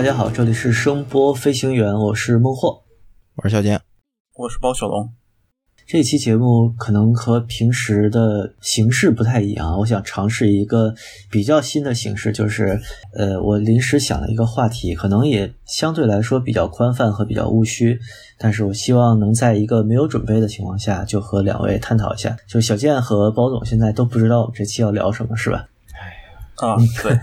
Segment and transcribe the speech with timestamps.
[0.00, 2.84] 大家好，这里是声波飞行员，我是孟获，
[3.36, 3.78] 我是小健，
[4.34, 5.12] 我是包小龙。
[5.86, 10.94] 这期节目可能和平时的形式不太一样，我想尝试一个
[11.30, 12.80] 比较新的形式，就是
[13.14, 18.00] 呃，我临时想了一个话题，可能也相对来说比较宽泛和比较务虚，
[18.38, 22.34] 但是我希望能在一个没有准备的情况下，就和两位探讨一下。
[22.48, 25.66] 就小健和包总现在都不知道我们这期要聊什么，是吧？
[26.60, 27.18] 啊，对，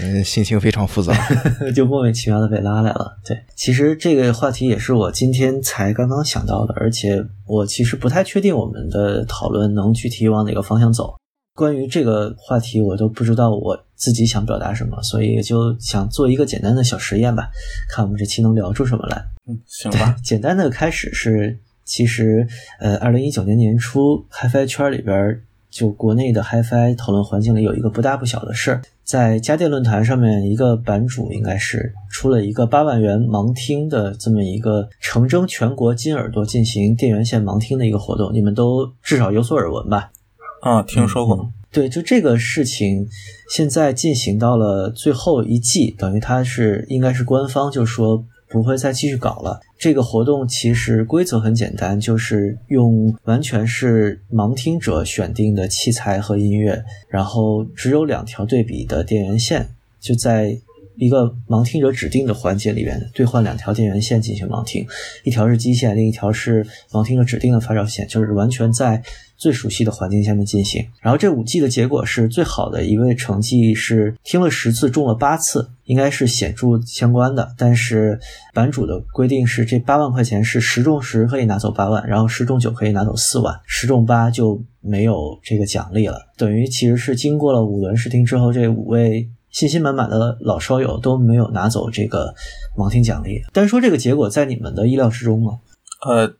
[0.00, 1.14] 嗯， 心情非常复杂，
[1.74, 3.18] 就莫名其妙的被拉来了。
[3.24, 11.14] 对，其实这个话题也是我今天才刚刚想到的，而且我其实不太确定我们的讨论能具体往哪个方向走。
[11.54, 17.50] 关于这个话题，我都不知道我自己想表达什么，所以就想做一个简单的小实验吧，
[17.90, 19.24] 看我们这期能聊出什么来。
[19.46, 20.16] 嗯，行吧。
[20.24, 22.46] 简单的开始是，其实
[22.80, 25.42] 呃，二零一九年年初，HiFi 圈里边。
[25.72, 40.12] 就国内的 HiFi 讨论环境里有一个不大不小的事儿，在家电论坛上面，一个版主应该是出了一个八万元盲听的这么一个诚征全国金耳朵进行电源线盲听的一个活动，你们都至少有所耳闻吧？
[40.60, 41.50] 啊，听说过。
[41.72, 43.08] 对，就这个事情，
[43.48, 48.26] 现在进行到了最后一季，等于它是应该是官方就说。
[48.52, 49.58] 不会再继续搞了。
[49.78, 59.66] 这个活动其实规则很简单，就是用完全是盲听者选定的器材和音乐，然后只有两条对比的电源线，
[59.98, 60.56] 就在
[60.96, 64.86] 一个盲听者指定的环节里面兑换两条电源线进行盲听，
[65.24, 69.02] 一条是基线，另一条是盲听者指定的发烧线，就是完全在。
[69.38, 77.52] 最熟悉的环境下面进行，然后这五季的结果是最好的一位成绩是听了十次中了八次，应该是显著相关的。
[77.58, 78.20] 但是
[78.54, 86.28] 版主的规定是这八万块钱是十中十可以拿走八万，然后十中九可以拿走四万，十中八就没有这个奖励了。
[86.36, 92.34] 等于其实是经过了五轮试听之后，这五位信心满满的老烧友都没有拿走这个
[92.76, 93.40] 盲听奖励。
[93.52, 95.60] 单说这个结果在你们的意料之中吗？
[96.04, 96.34] 呃，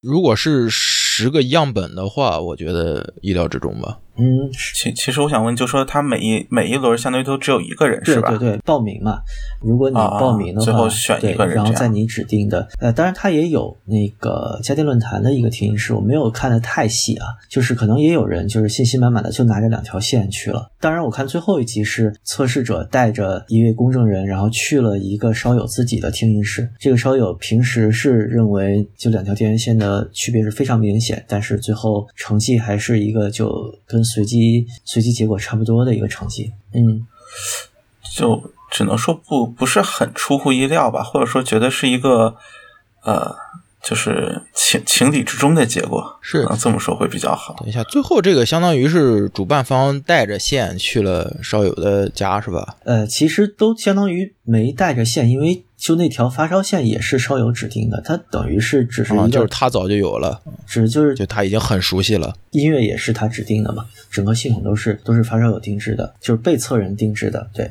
[0.00, 0.70] 如果是。
[1.20, 3.98] 十个样本的话，我觉得意料之中吧。
[4.20, 8.30] 嗯，其其实我想问，就说他每一每一轮相当于都只有一个人是吧？
[8.30, 9.20] 对对对，报名嘛。
[9.62, 20.68] 如果你报名的话，最后选一个人，然后在你指定的，呃，当然他也有那个家电论坛的一个听音室，我没有看的太细啊，就是可能也有人就是信心满满的就拿着两条线去了。
[20.80, 26.68] 当然，我看最后一集是测试者带着一位公证人，然后去了一个烧友自己的听音室。
[26.80, 34.02] 这个烧友平时是认为就两条电源线的区别是非常明显，但是最后成绩还是一个就跟。
[34.08, 37.06] 随机随机结果差不多的一个成绩，嗯，
[38.16, 42.36] 就只能说不不是很出乎意料吧，或者说觉得是一个
[43.04, 43.36] 呃，
[43.82, 47.54] 就是情情理之中的结果，是这么说会比较好。
[47.60, 52.76] 等一下，最后这个相当于是主办方带着线去了少友的家，是吧？
[52.84, 55.62] 呃，其实都相当于没带着线，因为。
[55.78, 62.34] 就那条发烧线也是烧友指定的，它等于是只是一个，就是他早就有了，只就是就他已经很熟悉了。
[62.50, 67.70] 音乐也是他指定的嘛，整个系统都是都是发烧友定制的，就是被测人定制的，对，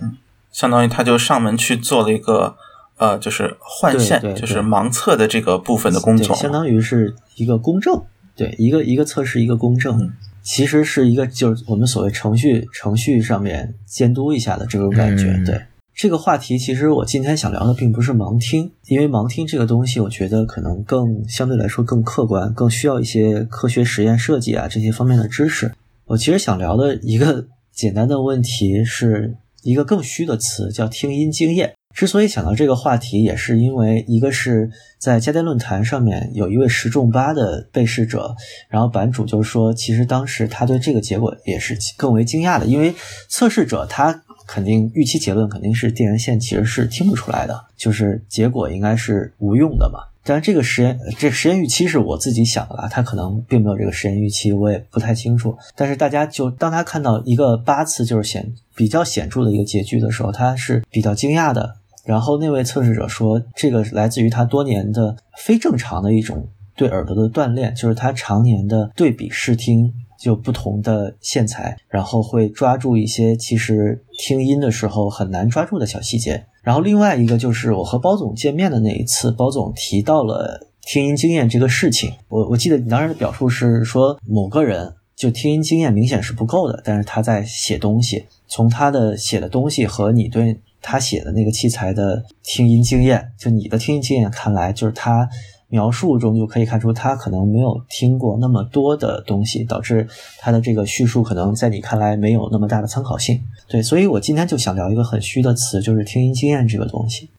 [0.53, 2.55] 相当于他就上门去做了一个
[2.95, 8.01] 呃，就是换线，就是盲测的这个部分的工作，相当于是一个公证，
[8.37, 15.61] 对，一个一个测试一个公证，其实是一个就是我们所谓程序程序上面监督一下的这种感觉，对。
[15.97, 25.71] 这个话题其实我今天想聊的并不是盲听，因为盲听这个东西，我觉得可能更相对来说更客观，更需要一些科学实验设计啊这些方面的知识。
[26.05, 31.73] 我其实想聊的一个 简单的问题是一个更虚的词，叫听音经验。
[31.95, 34.69] 之所以想到这个话题，也是因为一个是
[34.99, 38.35] 在家电论坛上面有一位十中八的被试者，
[38.69, 42.93] 然后版主就说，其实当时他对这个结果也是更为惊讶的，因为
[43.27, 44.25] 测试者他。
[44.47, 49.99] 肯定预期结论肯定是电源线其实是听不出来的，就是结果应该是无用的嘛。
[50.23, 55.57] 但这个实验这实验预期是我自己想的啦，他可能并没有这个实验预期，我也不太清楚。
[55.75, 61.75] 但是大家就当他看到一个八次就是显比较显著的一个结局的时候，他是比较惊讶的。
[62.03, 69.93] 然后那位测试者说，这个来自于他多年的非正常的一种对耳朵的锻炼，就是他常年的对比视听。
[70.17, 76.45] 就不同的线材，然后会抓住一些其实听音的时候很难抓住的小细节。
[76.61, 82.11] 然后另外一个就是我和包总见面的那一次，包总提到了听音经验这个事情。
[82.27, 95.29] 我我记得你当时的表述是说，某个人就听音经验明显是不够的，但是他在写东西，从他的写的东西和你对他写的那个器材的听音经验，就你的听音经验看来，就是他。
[95.69, 100.07] 描述中就可以看出，他可能没有听过那么多的东西，导致
[100.39, 103.41] 他的这个叙述可能在你看来没有那么大的参考性。
[103.67, 107.29] 对，所以我今天就想聊一个很虚的词，就是听音经验这个东西。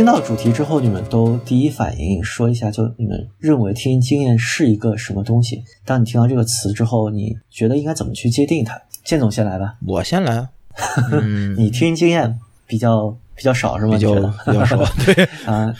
[0.00, 5.62] 听到主题之后，你们都第一反应说一下，就你们认为听音经验是一个什么东西？
[5.84, 8.80] 当你听到这个词之后，你觉得应该怎么去界定它？
[9.04, 9.74] 建总先来吧。
[9.86, 10.48] 我先来。
[11.12, 13.92] 嗯，你听音经验比较比较少是吗？
[13.92, 14.14] 比较
[14.46, 14.82] 比较少。
[15.04, 15.70] 对啊，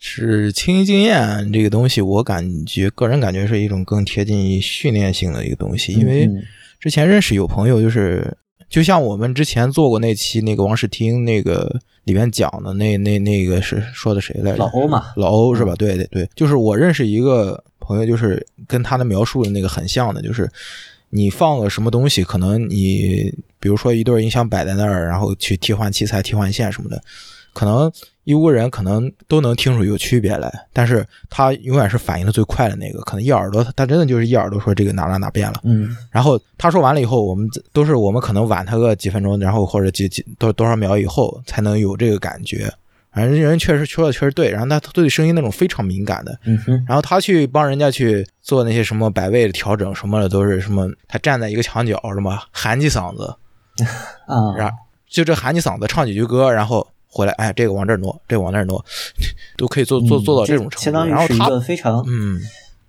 [0.00, 6.28] 是听音经验这个东西，我感觉个人感觉是一种更贴近于训练性的一个东西，因为
[6.80, 8.36] 之前认识有朋友就是。
[8.70, 14.58] 就像我们之前做过那期那个王世听那个里面讲的那那那个是说的谁来着？
[14.58, 15.74] 老欧嘛，老欧是吧？
[15.74, 20.48] 对对对，就是我认识一个朋友，就是跟他的描述的那个很像的，就是
[21.10, 27.02] 你放个什么东西，可能你比如说一对音箱摆在那儿，然后去替换器材、替换线什么的。
[27.52, 27.90] 可能
[28.24, 33.00] 一屋人可能都能听出有区别来，但是他永远是反应的最快的那个。
[33.00, 35.60] 可能一耳朵，他真的就是一耳朵说这个哪哪哪变了。
[35.64, 42.72] 嗯，然后他说完了以后，我们都是我们可能晚他个几分钟，然后或者几几多多少秒以后才能有这个感觉。
[43.12, 46.38] 反正人确实说的确实对，然后他对声音那种非常敏感的。
[46.44, 46.84] 嗯哼。
[46.86, 53.34] 然后他去帮人家去做那些什么摆位的调整什么的，都是什么他站在一个墙角什么喊几嗓子
[54.28, 54.76] 啊，然后
[55.08, 56.86] 就这喊几嗓子唱几句歌，然后。
[57.10, 58.84] 回来，哎，这个往这儿挪，这个往那儿挪，
[59.58, 60.84] 都可以做做做到这种程度。
[60.84, 62.40] 相当于是一个非常嗯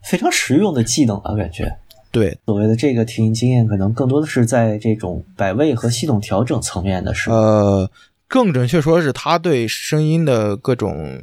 [0.04, 1.76] 非常实用的技能啊，感觉。
[2.12, 7.90] 对，所谓的这个听音经验，可能更多的是在这种摆位和系统调整层面的，是呃，
[8.28, 11.22] 更准确说是他对声音的各种。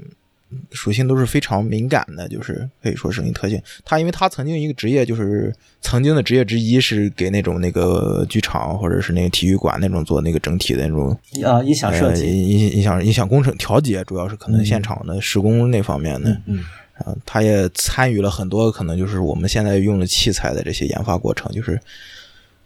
[0.70, 3.60] 属性都是非常敏感的，就是可以说声音特性。
[3.84, 11.10] 他因为他曾经一个职业，就是曾经的职业之一是给那种那个剧场或者是那个体育馆那种做那个整体的那种
[11.44, 16.40] 啊音响设计、音音响音响工程调节，主要是可能现场的施工那方面的。
[16.46, 16.64] 嗯，
[16.94, 21.78] 啊，他也参与了很多可能就是我们现在用的器材的这些研发过程，就是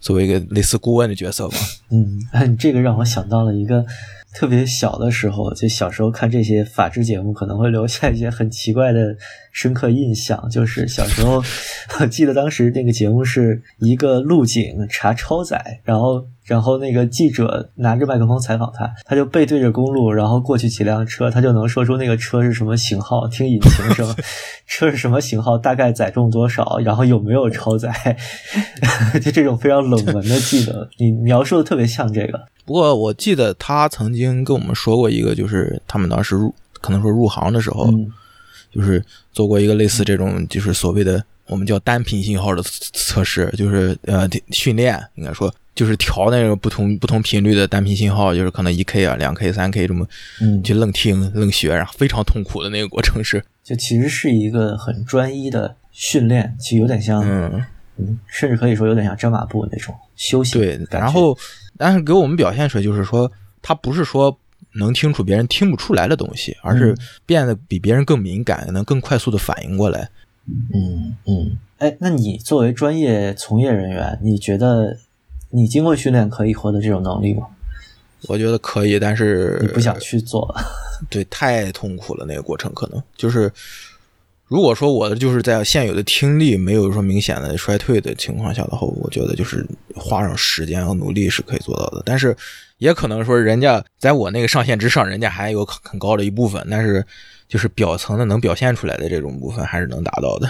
[0.00, 1.56] 作为一个类似顾问的角色吧。
[1.90, 3.84] 嗯，这个让我想到了一个。
[4.34, 9.16] 特别小的时候，就小时候看这些法制节目，可能会留下一些很奇怪的
[9.52, 10.48] 深刻印象。
[10.50, 11.42] 就是小时候，
[12.00, 16.26] 我 记得当时那个节目是一个路警查超载，然后。
[16.44, 24.16] 然后那个记者拿着麦克风采访他，他就背对着公路，然后过去几辆车，他就能说出那个车是什么型号，听引擎声，
[24.66, 28.16] 车是什么型号，大概载重多少，然后有没有超载，
[29.22, 32.40] 就这种非常冷门的技能，你描述的特别像这个。
[32.64, 37.92] 不过我记得他曾经跟我们说过一个，就是他们当时入可能说入行的时候，
[38.70, 45.52] 就是做过一个类似这种，就是所谓的我们叫单频信号的测试，就是呃训练，应该说。
[45.74, 50.06] 就是调那个不同不同频率的单频信号，就是可能一 K 啊、两 K、三 K 这么，
[50.42, 57.64] 嗯，去愣听愣学，然后非常痛苦的那个过程是，就其实是一个很专一的训练，其实有点像，嗯
[57.96, 60.58] 嗯，甚至可以说有点像扎马步那种休息。
[60.58, 61.34] 对，然后
[61.82, 64.38] 但是给我们表现出来就是说，他不是说
[64.74, 66.96] 能听出别人听不出来的东西，而是
[67.26, 70.08] 变得比别人更敏感，能更快速的反应过来。
[70.46, 74.98] 嗯嗯，哎，那你作为专业从业人员，你觉得？
[75.54, 77.46] 你经过训练可以获得这种能力吗？
[78.26, 80.50] 我觉得可以，但是你不想去做，
[81.10, 82.24] 对，太痛苦了。
[82.24, 83.52] 那个过程可能就是，
[84.52, 89.66] 如果说我的就是在现有的听力没有说明显的衰退的情况下的话，我觉得就是
[89.96, 92.02] 花上时间和努力是可以做到的。
[92.04, 92.36] 但是
[92.76, 97.02] 也可能说人家在我那个上限之上，人家还有很高的一部分，但是
[97.48, 100.46] 就是表层的能表现出来的这种部分还是能达到的。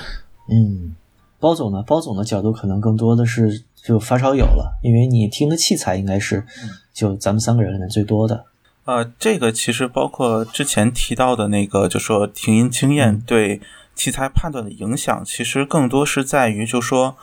[0.50, 0.97] 嗯，
[1.38, 1.80] 包总呢？
[1.87, 3.62] 包总的角度可能更多的是。
[3.85, 6.47] 就发烧友了，因为你听的器材应该是
[6.94, 8.44] 就咱们三个人里面最多的。
[8.85, 13.61] 呃，这个其实包括之前提到的那个，就说听音经验对
[13.94, 17.16] 器材判断的影响，其实更多是在于，就说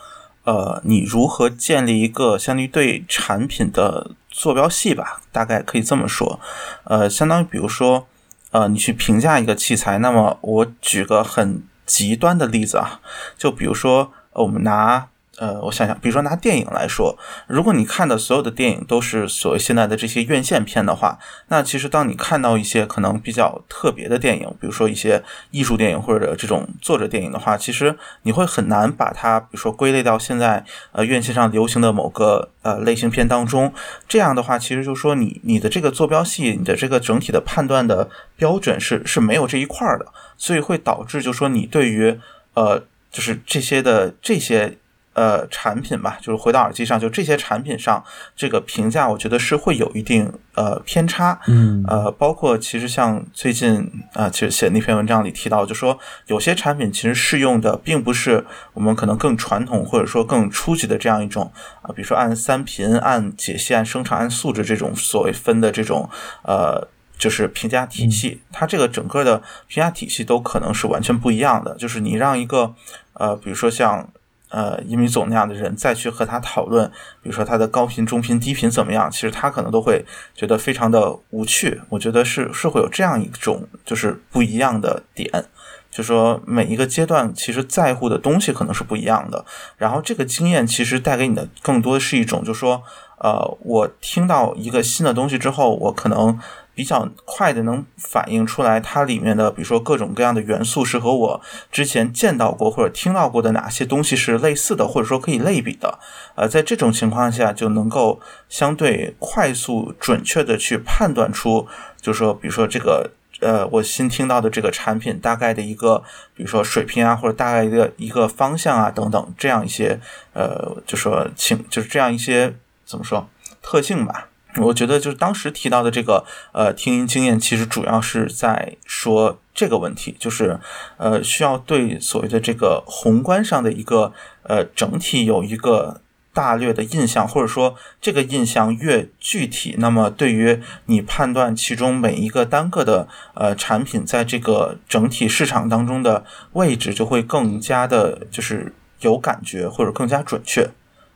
[0.44, 6.40] 呃，你如何建立一个相当于对产品的坐标系吧，大概可以这么说。
[6.84, 8.06] 呃，相当于比如说
[8.50, 13.00] 呃，你去评价一个器材，那么我举个很极端的例子啊，
[13.36, 15.08] 就比如说我们拿。
[15.40, 17.16] 呃，我想想，比如说拿电影来说，
[17.46, 21.18] 如果你看的所有的电影都是所谓现在的这些院线片的话，
[21.48, 33.72] 那其实当你看到一些可能比较特别的电影，比如说一些艺术电影或者这种作者电影的话，其实你会很难把它，比如说归类到现在呃院线上流行的某个呃类型片当中。
[34.06, 40.06] 这样的话，其实就是说你你的这个坐标系，你的这个整体的判断的标准是是没有这一块的，
[40.36, 42.20] 所以会导致就是说你对于
[42.52, 44.76] 呃就是这些的这些。
[45.20, 48.02] 呃，产品吧，就是回到耳机上，就这些产品上，
[48.34, 51.38] 这个评价我觉得是会有一定呃偏差。
[51.46, 55.98] 嗯，呃，包括其实像最近啊，其实写那篇文章里提到，就说
[56.28, 66.08] 有些产品其实适用的并不是我们可能更传统或者说更初级的这样一种啊，比如说按三频、按解析、按生产、按素质这种所谓分的这种
[66.44, 66.88] 呃。
[67.20, 69.36] 就是评价体系，它这个整个的
[69.68, 71.74] 评价体系都可能是完全不一样的。
[71.74, 72.74] 就是你让一个
[73.12, 74.08] 呃，比如说像
[74.50, 76.86] 呃一米总那样的人再去和他讨论，
[77.22, 80.04] 比如说他的高频、中频、低频怎么样，其实他可能都会
[80.34, 81.80] 觉得非常的无趣。
[81.88, 85.46] 我觉得是是会有这样一种就是不一样的点。
[85.90, 89.44] 就说每一个阶段其实在乎的东西可能是不一样的，
[89.76, 92.80] 然后这个经验其实带给你的更多的是一种，就说，
[93.18, 96.38] 呃，我听到一个新的东西之后，我可能
[96.80, 105.98] 比较快的能反映出来它里面的，比如说各种各样的元素是和我之前见到过或者听到过的哪些东西是类似的，或者说可以类比的，
[106.36, 108.18] 呃，在这种情况下就能够
[108.48, 111.68] 相对快速准确的去判断出，
[112.00, 113.10] 就说，比如说这个。
[113.42, 116.02] 呃，我新听到的这个产品大概的一个，
[116.34, 119.98] 比如说水平啊，或者大概一个一个方向啊等等，这样一些
[120.34, 123.26] 呃，就说请就是这样一些怎么说
[123.62, 124.28] 特性吧？
[124.56, 130.58] 我觉得就是当时提到的这个呃听音经验，其实主要是在说这个问题，就是
[130.96, 136.00] 呃需要对所谓的这个宏观上的一个呃整体有一个。
[136.32, 150.70] 大略的印象，或者说这个印象越具体，那么对于你判断其中每一个单个的呃产品在这个整体市场当中的位置，就会更加的，就是有感觉或者更加准确。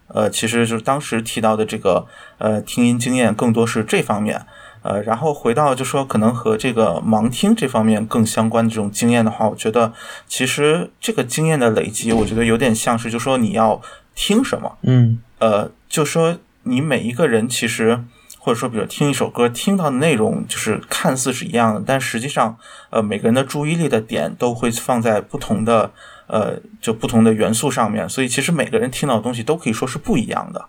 [0.08, 2.06] 呃，其实就是当时提到的这个
[2.38, 4.44] 呃听音经验，更多是这方面。
[4.82, 9.92] 呃，然后回到就说可能和这个盲听这方面更相关的这种经验的话，我觉得
[10.26, 13.80] 其实这个经验的累积，我觉得有点像是就说你要。
[14.16, 14.78] 听什么？
[14.82, 18.04] 嗯，呃，就说你每一个人其实，
[18.38, 22.56] 或者说，比如听一首歌，听到的内容就是看似是一样的，但实际上，
[22.90, 25.90] 呃，每个人的注意力的点都会放在不同的，
[26.26, 30.64] 呃，就不同的元素上面，所以其实每个人听到的东西都可以说是不一样的。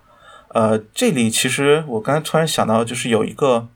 [0.49, 3.67] 呃，这里其实我刚才突然想到，就是有一个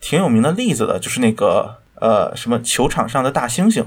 [0.00, 3.84] 挺有名的例子的，就是那个呃，什么球场上的大猩猩。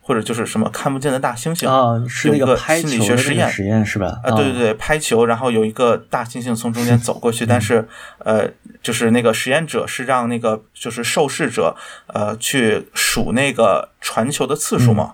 [0.00, 4.18] 或者就是什么看不见的大猩猩啊，是那个心理学实验实验是吧？
[4.24, 7.86] 啊，对对对，拍球，然后有一个大猩猩从中间走过去， 但是
[8.20, 8.48] 呃，
[8.82, 11.76] 就是那个实验者是让那个就是受试者
[12.06, 15.12] 呃去数那个传球的次数嘛，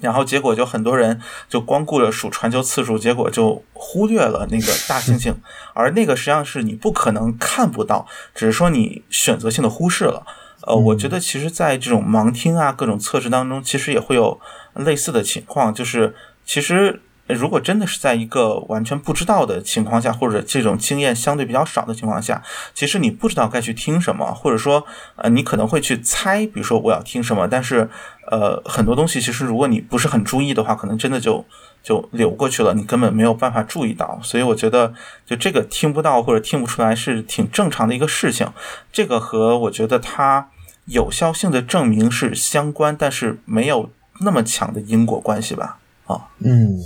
[0.00, 5.34] 然后结果就很多人就光顾着数传球次数，结果就忽略了那个大猩猩，
[5.74, 10.24] 而那个实际上是你不可能看不到，只是说你选择性的忽视了。
[10.62, 14.38] 呃，我觉得其实，在这种盲听啊各种测试当中，其实也会有
[14.74, 15.72] 类似的情况。
[15.72, 16.14] 就是
[16.44, 17.00] 其实，
[17.34, 22.42] 如果真的是在一个完全不知道的情况下，或者这种经验相对比较少的情况下，
[22.74, 24.84] 其实你不知道该去听什么，或者说，
[25.16, 27.88] 呃，你可能会去猜，比如说我要听什么，但是，
[28.30, 31.44] 呃，很多东西其实如果你不是很注意的话，可能真的就。
[31.80, 34.92] 就流过去了，你根本没有办法注意到，所以我觉得，
[35.24, 38.52] 就这个听不到或者听不出来是挺正常的一个事情。
[38.92, 40.50] 这个和我觉得它
[40.86, 43.88] 有效性的证明是相关，但是没有
[44.20, 45.78] 那么强的因果关系吧？
[46.06, 46.78] 啊，嗯，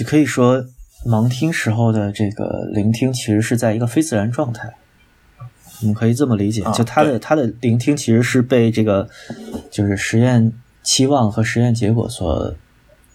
[0.00, 0.64] 就可以说
[1.04, 4.72] 盲听时候的这个聆听其实是在一个非自然状态，
[5.82, 9.06] 我们可以这么理解，就他的他的聆听其实是被这个
[9.70, 12.54] 就是实验期望和实验结果所。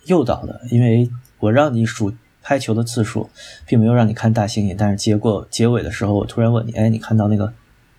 [0.05, 2.13] 诱导的，因为我让你数
[2.43, 3.27] 拍球的次数，
[3.65, 7.51] 并没有让你看大猩猩，但是结果结尾的时候，我突然问你，哎，你看到那个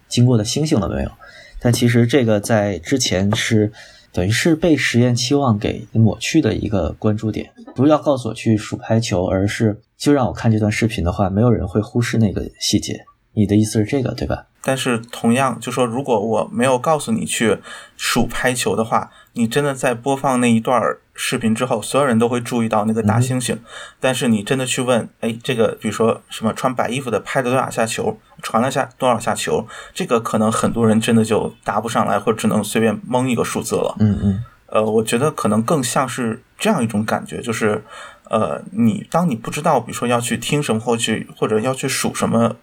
[0.06, 1.10] 经过的星星了没有？
[1.58, 3.72] 但其实这个在之前是
[4.16, 13.04] 等于是被实验期望给抹去的一个关注点，不要告诉我去数拍球，而是就让我看这段视频的话，没有人会忽视那个细节。
[13.34, 14.46] 你的意思是这个对吧？
[14.62, 17.58] 但是同样，就说如果我没有告诉你去
[17.98, 20.80] 数拍球的话，你真的在播放那一段
[21.16, 23.56] 视频之后，所有人都会注意到那个大猩猩。
[23.98, 33.96] 但是你真的去问，哎，这个比如说什么穿白衣服的拍了多少下球，传了下多少下球，这个可能很多人真的就答不上来，或者只能随便蒙一个数字了。
[33.98, 34.44] 嗯嗯。
[34.66, 37.82] 呃，我觉得可能更像是这样一种感觉，就是
[38.28, 42.56] 呃，你当你不知道，比如说要去听什么，或去或者要去数什么。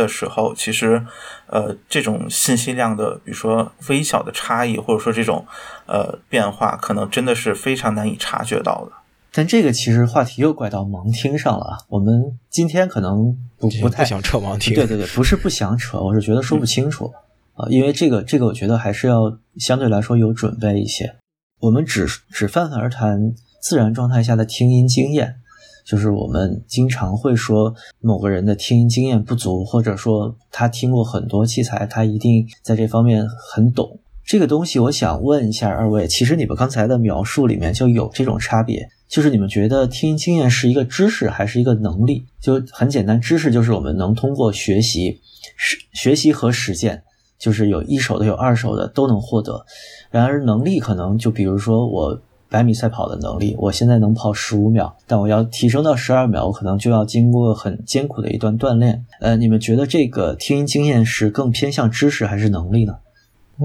[0.00, 1.04] 的时候，其实，
[1.46, 5.46] 呃，这种信息量的，比如说微小的差异，或者说这种
[5.86, 8.92] 呃变化，可能真的是非常难以察觉到的。
[9.32, 11.78] 但这个其实话题又拐到盲听上了啊。
[11.88, 17.12] 我们今天可能不不太想扯盲听，对对对，不是不想扯，我是觉得说不清楚
[17.54, 17.68] 啊。
[17.68, 21.14] 因为这个这个，我觉得还是要相对来说有准备一些。
[21.60, 25.36] 我们只只泛泛而谈自然状态下的听音经验。
[25.84, 34.78] 就是我们经常会说某个人的听音经验不足，或者说他听过很多器材，他一定在这方面很懂这个东西。
[34.78, 42.26] 我想问一下二位，其实你们刚才的描述里面就有这种差别，就是你们觉得听音经验是一个知识还是一个能力？
[42.40, 45.20] 就很简单，知识就是我们能通过学习、
[45.56, 47.02] 实学习和实践
[47.38, 49.64] 就是有一手的有二手的都能获得。
[50.10, 59.06] 然而能力可能就比如说我百米赛跑的能力，我现在能跑十五秒，但我要提升到十二秒，我可能就要经过很艰苦的一段锻炼。
[59.20, 62.96] 呃，你们觉得这个听音经验是更偏向知识还是能力呢？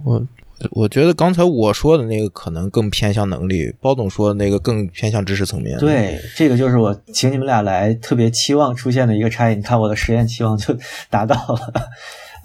[0.04, 0.24] 我
[0.72, 5.77] 我觉得刚才我说的那个可能更偏向能力，包总说的那个更偏向知识层面。
[5.80, 9.56] 对，这个就是我请你们俩来特别期望出现的一个差异。
[9.56, 10.77] 你看我的实验期望就
[11.10, 11.74] 达到了。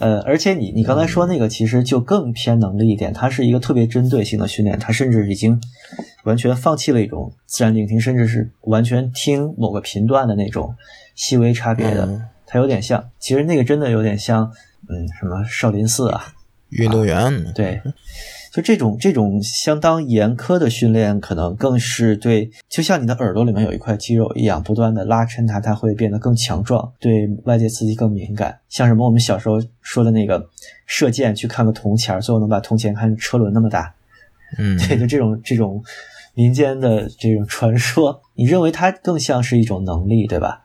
[0.00, 5.61] 呃，而且你你刚才说那个其实就更偏能力一点，它是一个特别针对性的训练，它甚至已经
[6.25, 10.75] 完全放弃了一种自然聆听，甚至是完全听某个频段的那种
[11.14, 12.23] 细微差别的。
[12.47, 14.50] 它有点像，其实那个真的有点像，
[14.88, 16.33] 嗯，什么少林寺啊，
[16.71, 17.52] 运动员。
[17.54, 17.80] 对，
[18.52, 28.59] 就这种这种相当严苛的训练，可能更是对，就像你的耳朵里面有一块肌肉一样，不断的拉伸它，它会变得更强壮，对外界刺激更敏感。
[28.69, 30.49] 像什么我们小时候说的那个
[30.85, 33.95] 射箭，去看个铜钱，最后能把铜钱看车轮那么大。
[34.59, 35.80] 嗯， 对，就这种这种
[36.35, 40.64] 民间的这种传说，你认为它更像是一种能力，对吧？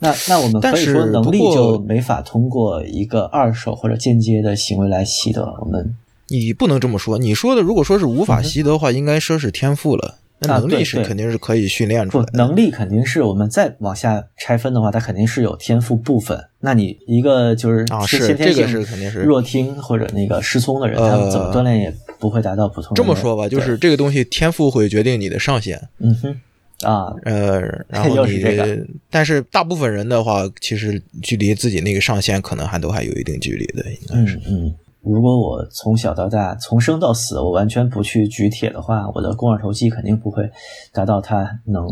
[0.00, 5.42] 那那我们可以说能力就没法通过一个二手或者间接的行为来习得。
[5.60, 5.96] 我们
[6.28, 10.18] 你不能这么说，你说的如果说是无法习得的话，应该说是天赋了。
[10.40, 12.26] 那能力是肯定是可以训练出来。
[12.32, 16.38] 能力肯定是我们再往下拆分的话，它肯定是有天赋部分。
[16.60, 22.94] 那你一个就是是这个是肯定是弱听或者那个失聪的人，他们怎么锻炼也不会达到普通。
[22.94, 25.80] 这么说吧，就是这个东西天赋会决定你的上限。
[25.98, 26.36] 嗯哼。
[26.82, 34.38] 啊，呃，然后 你这，但是大部分人的话，其实距离自己那个上限可能还都还有一定距离的，应该是。
[34.46, 40.50] 嗯，如果我从小到大，从生到死，我完全不去举铁的话，我的肱二头肌肯定不会
[40.92, 41.86] 达到它能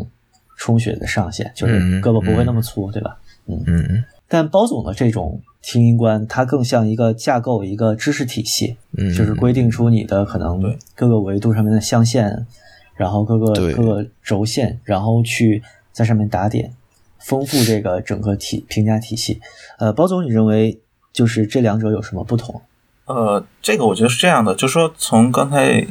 [0.57, 3.19] 充血的上限，就是胳膊不会那么粗，对吧？
[3.47, 4.05] 嗯嗯。
[4.29, 10.63] 但包总的这种听音观，它更像一个架构，一个知识体系，嗯，就是规定出你的可能
[10.95, 12.47] 各个维度上面的象限。
[12.95, 16.73] 然后各个各个轴线，然后去在上面打点，
[17.19, 19.41] 丰富这个整个体评价体系。
[19.79, 20.79] 呃，包总，你认为
[21.11, 22.61] 就是这两者有什么不同？
[23.07, 25.87] 呃，这个我觉得是这样的，就是说从刚才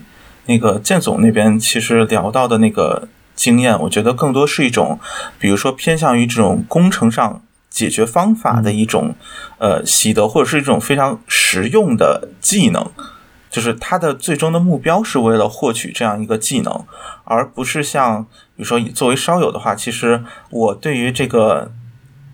[0.45, 5.00] 那个建总那边其实聊到的那个经验，我觉得更多是一种，
[5.38, 9.15] 比如说偏向于这种工程上解决方法的一种
[9.60, 12.89] 呃习得，或者是一种非常实用的技能。
[13.50, 16.86] 就是他的最终的目标是为了获取这样一个技能，
[17.26, 18.24] 而不是像
[18.56, 21.69] 比如说作为烧友的话，其实我对于这个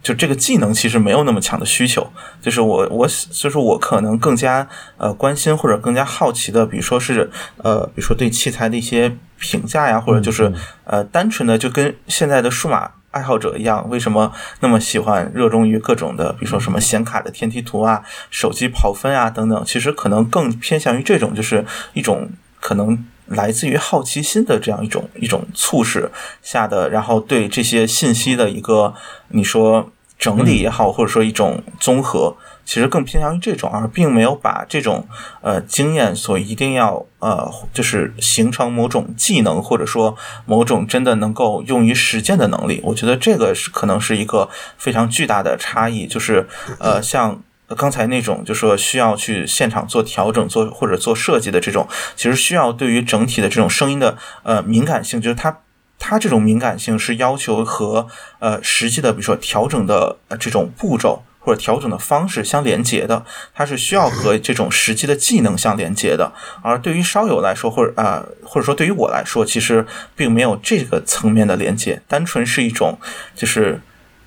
[0.07, 2.07] 就这个技能其实没有那么强的需求。
[2.41, 4.67] 就是我我就是我可能更加
[4.97, 10.53] 呃关心或者更加好奇的，比如说是呃比如说对器材的一些评价呀，或者就是
[10.85, 12.91] 呃单纯的就跟现在的数码。
[13.11, 19.63] 爱好者一样，为什么那么喜欢热衷于各种的，比如说什么显卡的天梯图啊、手机跑分啊等等？
[19.65, 26.11] 其实可能更偏向于这种，就是一种可能来自于好奇心的这样一种一种促使
[26.43, 28.93] 下的，然后对这些信息的一个
[29.29, 32.35] 你说整理也好，或者说一种综合。
[32.65, 35.07] 其实更偏向于这种，而并没有把这种
[35.41, 42.81] 呃经验所一定要呃就是形成某种技能，或者说某种真的能够用于实践的能力。
[42.83, 46.05] 我觉得这个是可能是一个非常巨大的差异。
[46.05, 46.45] 就是
[46.77, 47.41] 呃像
[47.77, 55.57] 刚才那种，就是说需要去现场做调整、做或者做设计的这种，其实需要对于整体的这种声音的呃敏感性，就是它
[55.99, 58.07] 它这种敏感性是要求和
[58.39, 61.23] 呃实际的，比如说调整的这种步骤。
[61.39, 63.23] 或者调整的方式相连接的，
[63.55, 66.29] 它是需要和这种实际的技能相连接的。
[66.61, 72.99] 而对于烧友来说，或者啊，或者说对于我来说，其实并没有这个层面的连接，单纯是一种
[73.33, 73.79] 就是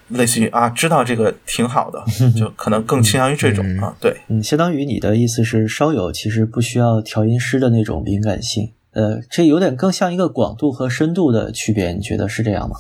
[0.09, 2.03] 类似于啊，知道这个挺好的，
[2.35, 3.95] 就可能更倾向于这种啊。
[4.01, 12.77] 对，嗯，相当于你的意思是，烧友其实不需要调音师的那种敏感性，呃，这有点更像一个广度和深度的区别，你觉得是这样吗？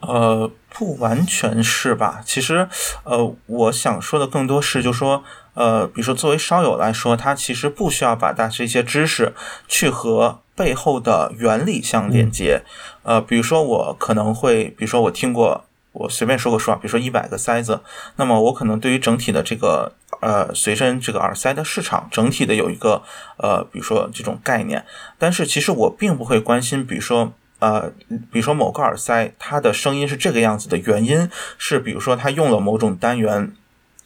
[0.00, 2.22] 呃，不完全是吧？
[2.24, 2.68] 其实，
[3.02, 5.24] 呃，我想说的更多是，就说，
[5.54, 9.34] 呃，比如说作为烧友来说，他其实不需要把大这些知识
[9.66, 12.62] 去和背后的原理相连接。
[13.02, 17.80] 呃，比如说我可能会，比如说我听过，我随便说个数啊，比如说一百个塞子，
[18.16, 23.02] 那么我可能对于整体的这个呃随身这个耳塞的市场，整体的有一个
[23.38, 24.84] 呃，比如说这种概念，
[25.18, 27.32] 但是其实我并不会关心，比如说。
[27.60, 27.90] 呃，
[28.30, 33.52] 比如说某个耳塞，它的声音是这个样子的原因是，比如说它用了某种单元，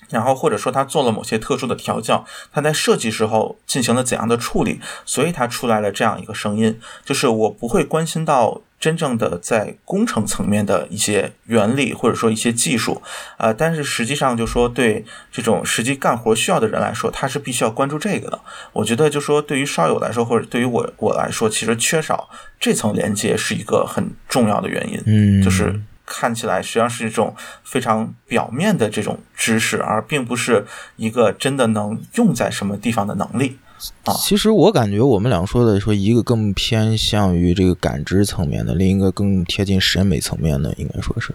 [0.09, 6.81] 然后或者说它做了某些特殊的调教，它在设计时候进行了怎样的处理，所以它出来了这样一个声音。
[7.05, 13.01] 就是我不会关心到真正的在工程层面的一些原理或者说一些技术，
[13.39, 18.41] 呃，但是实际上就说对这种实际干活需要的人来说，他是必须要关注这个的。
[18.73, 25.01] 我觉得就说对于烧友来说，或者对于我我来说，其实缺少这层连接是一个很重要的原因。
[25.07, 30.67] 嗯，就是看起来实际上是一种非常表面的这种知识，而并不是
[30.97, 33.59] 一个真的能用在什么地方的能力。
[34.21, 41.35] 其实我感觉我们俩说的说一个更偏向于这个感知层面的，另一个更贴近审美层面的，应该说是。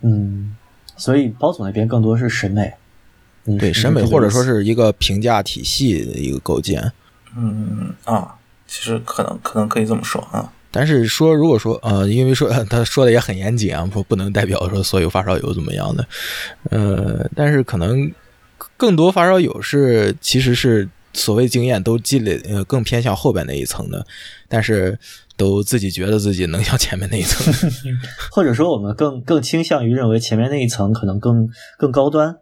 [0.00, 0.56] 嗯，
[0.96, 2.74] 所以包总那边更多是审美，
[3.58, 6.92] 对审美或者说是一个评价体系的一个构建。
[7.36, 8.34] 嗯啊，
[8.66, 10.52] 其实可能可能可以这么说啊。
[10.70, 16.06] 但是说如果说呃，因为说他说的也很严谨啊，不不能代表说所有发烧友怎么样的。
[16.70, 18.10] 呃，但是可能
[18.76, 20.88] 更多发烧友是其实是。
[21.16, 24.06] 所谓经验都积累，呃，更偏向后边那一层的，
[24.48, 24.96] 但是
[25.36, 27.52] 都自己觉得自己能像前面那一层，
[28.30, 31.48] 或者说我们更更倾向于认为前面那一层可能更
[31.78, 32.36] 更高端，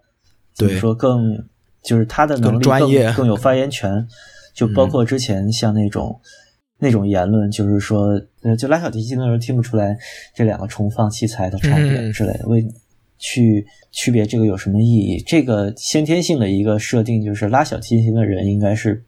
[0.59, 1.45] 对，说更
[1.83, 3.13] 就是他的能力专业。
[3.13, 4.07] 更有发言权，
[4.53, 6.21] 就包括之前像那种
[6.79, 9.97] 那种言论，就是说，呃，就拉小提琴的时候听不出来
[10.35, 12.67] 这两个重放器材的差别之类的，为。
[13.25, 15.19] 去区别这个有什么意义？
[15.27, 19.03] 这个先天性的一个设定就是拉小提琴的人应该是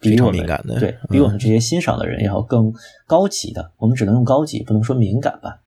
[0.00, 0.44] 比我们
[0.76, 2.74] 对比我们这些欣赏的人要更
[3.06, 3.70] 高级的。
[3.78, 5.60] 我们只能用高级，不能说敏感吧？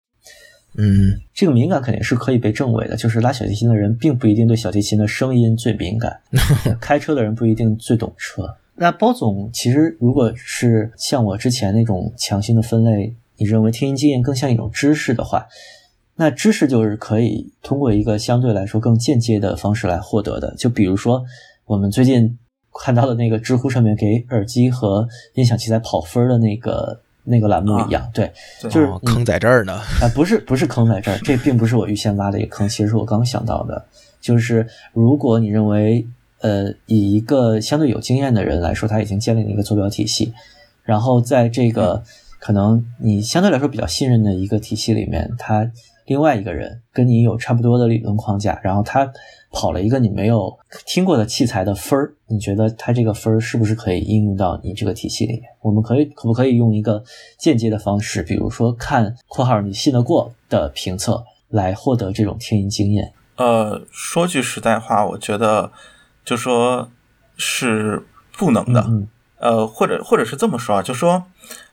[0.77, 2.97] 嗯，这个敏感肯定是可以被证伪的。
[2.97, 6.19] 就是拉小提琴的人并不一定对小提琴的声音最敏感，
[6.81, 8.53] 开车的人不一定最懂车。
[8.75, 15.47] 那包总其实如果是像我之前那种强行的分类，你认为听音经验更像一种知识的话？
[16.19, 21.23] 那知识就是可以通过一个相对来说更间接的方式来获得的，就比如说
[21.65, 22.37] 我们最近
[22.73, 28.31] 看到的那个知乎上面给耳机和音响器材跑分的那个那个栏目一样，对，
[28.63, 29.73] 就是坑在这儿呢。
[30.01, 33.85] 啊，不是不是坑在这儿，这并不是我预先挖的一个坑，其实是我刚想到的，
[34.19, 36.03] 就是如果你认为
[36.41, 40.33] 呃以一个相对有经验的人来说，他已经建立了一个坐标体系，
[40.81, 42.03] 然后在这个
[42.39, 45.71] 可能你相对来说比较信任的一个体系里面，他。
[46.07, 49.11] 另外一个人跟你有差不多的理论框架，然后他
[49.51, 55.43] 跑了一个你没有听过的器材的分儿，你觉得他这个分儿是不是可以应用到你这个体系里面？
[55.61, 57.03] 我们可以可不可以用一个
[57.37, 63.13] 间接的方式，比如说看（括号你信得过的评测）来获得这种听音经验？
[63.35, 65.69] 呃，说句实在话，我觉得
[66.23, 66.89] 就说
[67.35, 68.85] 是不能的。
[68.87, 69.07] 嗯
[69.39, 71.25] 呃，或者或者是这么说啊，就说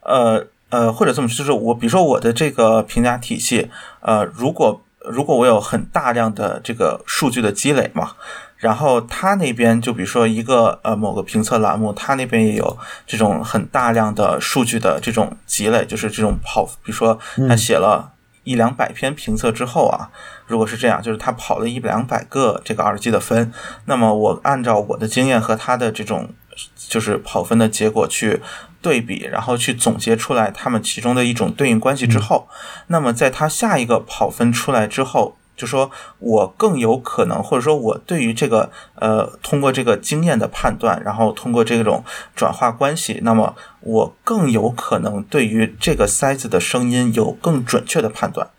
[0.02, 0.48] 呃。
[0.74, 8.10] 呃，或者这么说，就是我，比如说我的这个评价体系，呃，如果如果我有很大量的这个数据的积累嘛，
[8.56, 18.10] 然后他那边就比如说一个呃某个评测栏目，他那边也有这种很大量的数据的这种积累，就是这种跑，比如说他写了
[18.42, 20.10] 一两百篇评测之后啊，
[20.48, 23.52] 如果是这样，就是他跑了一两百个这个耳机的分，
[23.84, 26.30] 那么我按照我的经验和他的这种
[26.76, 28.40] 就是跑分的结果去。
[28.84, 32.46] 对比，然后去总结出来他们其中的一种对应关系之后，
[32.88, 42.04] 那么在他下一个跑分出来之后，就说我更有可能，或者说我对于这个呃，通过这个经验的判断，然后通过这种
[42.36, 48.50] 转化关系，那么我更有可能对于这个塞子的声音有更准确的判断。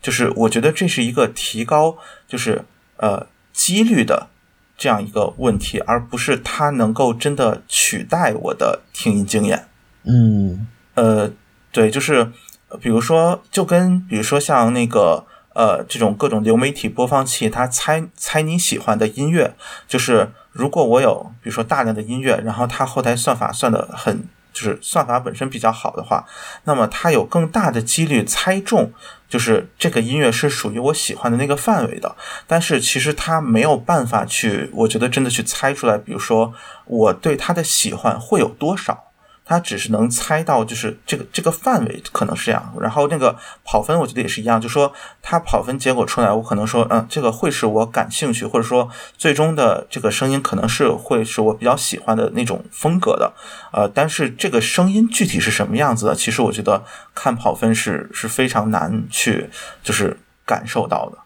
[0.00, 2.64] 就是我觉得这是一个提高，就是
[2.96, 4.28] 呃几率的。
[4.76, 9.66] 这样一个问题，而不是它能够真的取代我的听音经验。
[10.04, 11.30] 嗯，呃，
[11.72, 12.30] 对，就是
[12.80, 19.54] 比如说，就跟比如说像那个呃这种各种流媒体播放器，它猜猜你喜欢的音乐，
[19.88, 26.24] 就是如果我有比如说大量的音乐，然后它后台算法算的很，就是算法本身比较好的话，
[26.64, 28.90] 那么它有更大的几率猜中。
[29.28, 32.14] 就是这个音乐是属于我喜欢的那个范围的，
[32.46, 39.05] 但是其实他没有办法去，我觉得真的去猜出来，比如说我对他的喜欢会有多少。
[39.46, 42.74] 他只是能猜到，就是这个这个范围可能是这样。
[42.80, 53.32] 然后那个跑分，我觉得也是一样，就说他跑分结果出来，我可能说，嗯，这个会是我感兴趣，或者说最终的这个声音可能是会是我比较喜欢的那种风格的。
[53.72, 59.48] 呃，但是这个声音具体是什么样子的，其实我觉得看跑分是是非常难去
[59.82, 61.18] 就是感受到的。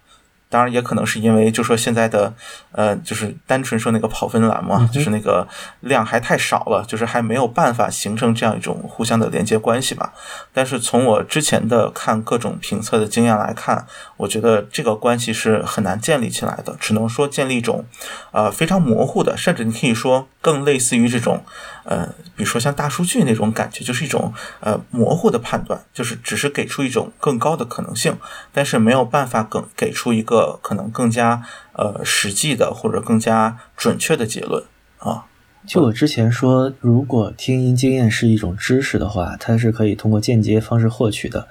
[0.50, 2.34] 当然也可能是因为，就说现在的，
[2.72, 5.46] 呃，就是单纯说那个跑分栏目，就是那个
[5.80, 10.12] 量还太少了，就是还没有办法形成这样一种互相的连接关系吧。
[10.52, 13.86] 但是从我之前的看各种评测的经验来看，
[14.16, 17.84] 我觉得这个关系是很难建立起来的，只能说建立一种，
[18.32, 21.44] 呃，非常模糊的，甚至你可以说更类似于这种，
[21.90, 28.16] 呃，比如说像大数据那种感觉，就是一种呃模糊的判断，就是只是给出一种更高的可能性，
[28.52, 34.62] 但是没有办法更给出一个可能更加呃实际的或者更加准确的结论
[34.98, 35.26] 啊。
[35.66, 41.48] 就我之前说，如果听音经验是一种知识的话，它是可以通过间接方式获取的。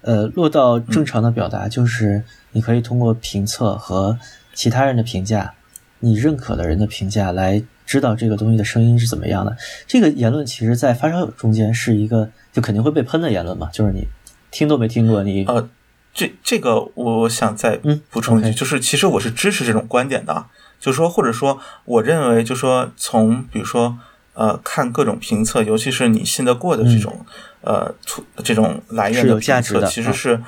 [0.00, 4.18] 呃，落到正常的表达，就是你可以通过评测和
[4.54, 5.54] 其他人的评价，
[6.00, 9.54] 你认可的人的评价来知道这个东西的声音是怎么样的。
[9.86, 14.08] 这个言论其实，在发烧友中间是一个就肯定会被喷的言论嘛，就是你
[14.50, 15.68] 听都没听过，你呃，
[16.14, 17.78] 这这个我想再
[18.08, 20.46] 补充一句，就是其实我是支持这种观点的。
[20.80, 23.98] 就是说，或者说，我认为，就说从比如说，
[24.34, 27.24] 呃，看各种评测，尤其是你信得过的这种，
[27.60, 27.94] 呃，
[28.42, 30.42] 这种来源的评测，其实是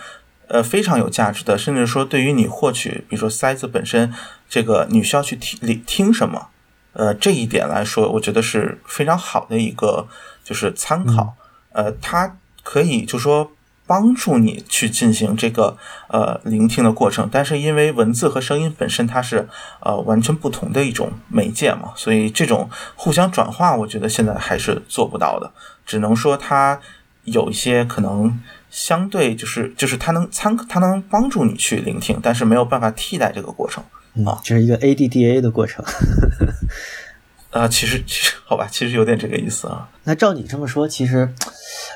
[0.48, 1.56] 呃非常有价值的。
[1.56, 4.12] 甚至说，对于你获取，比如说塞子本身，
[4.48, 6.48] 这个你需要去听听什么，
[6.94, 10.08] 呃，这一点来说，我觉得是非常好的一个
[10.42, 11.34] 就是参考。
[11.72, 13.50] 呃，它可以就说。
[13.86, 15.76] 帮助你去进行这个
[16.08, 19.46] 呃聆听的过程，但是因为文字和声音本身它是
[19.80, 25.52] 呃完全不同的一种媒介嘛，所以这种互相转化，我觉得现在还是做不到的。
[25.84, 26.80] 只能说它
[27.24, 33.84] 有一些可能相对就是就是它能参它能帮助你去聆听，但是没有办法替代这个过程
[34.24, 35.84] 啊，这是一个 ADDA 的过程。
[37.50, 39.88] 啊，其实其实好吧，其实有点这个意思啊。
[40.04, 41.32] 那照你这么说，其实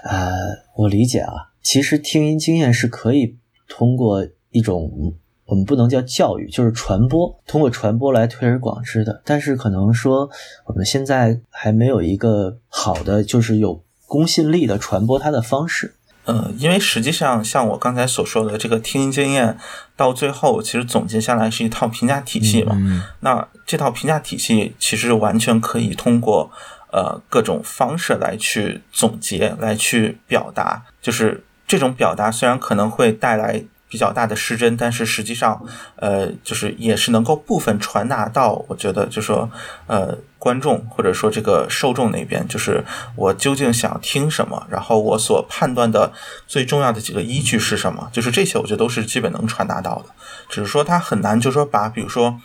[0.05, 0.31] 呃，
[0.77, 1.51] 我理解啊。
[1.63, 3.37] 其实听音经验是可以
[3.69, 5.15] 通过一种
[5.47, 9.21] 我们不能叫教育，就是传播，通过传播来推而广之的。
[9.25, 10.31] 但是可能说
[10.67, 15.95] 我们现在还没有一个好的，就是有公信力的传播它的方式。
[16.29, 19.59] 嗯，因为实际上像我刚才所说的这个听音经验，
[19.97, 22.77] 到最后其实总结下来是一套评价体系嘛。
[23.21, 26.51] 那这套评价体系其实完全可以通过
[26.93, 31.43] 呃各种方式来去总结，来去表达，就是。
[31.71, 35.65] 这种表达虽然可能会带来比较大的失真，但是实际上，
[35.97, 39.51] 呃，就是也是能够部分传达到，我觉得就说，
[39.87, 42.85] 呃，观众或者说这个受众那边，就是
[43.17, 46.13] 我究竟想听什么，然后我所判断的
[46.47, 50.11] 最重要的几个依据是什么，就是这些，我觉得都是基本能传达到的。
[50.51, 52.39] 只是说它很难，就是说把，比如说，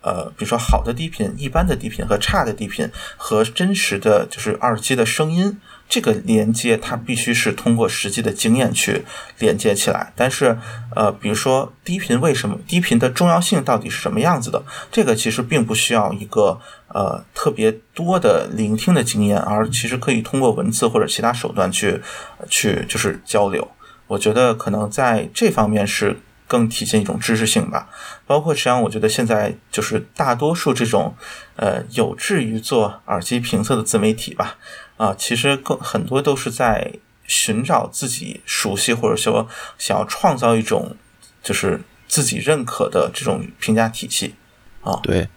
[0.00, 5.60] 呃，比如说好的低频、一般的低频和差的低频和真实的就是耳机的声音。
[5.88, 9.04] 这个连接它必须是通过实际的经验去
[9.38, 10.58] 连接起来，但是，
[10.94, 14.62] 呃，比如说低频为什么低频的重要性到底是什么样子的？
[14.90, 22.02] 这个其实并不需要一个呃特别多的聆听的经验，而其实可以通过文字或者其他手段去
[22.48, 23.66] 去就是交流。
[24.08, 26.18] 我觉得可能在这方面是
[26.48, 27.88] 更体现一种知识性吧。
[28.26, 31.14] 包括实际上，我觉得现在就是大多数这种
[31.54, 34.56] 呃有志于做耳机评测的自媒体吧。
[34.96, 36.92] 啊，其实更很多都是在
[37.26, 40.96] 寻找自己熟悉或者说想要创造一种
[41.42, 44.34] 就是自己认可的这种评价体系
[44.82, 45.00] 啊。
[45.02, 45.28] 对，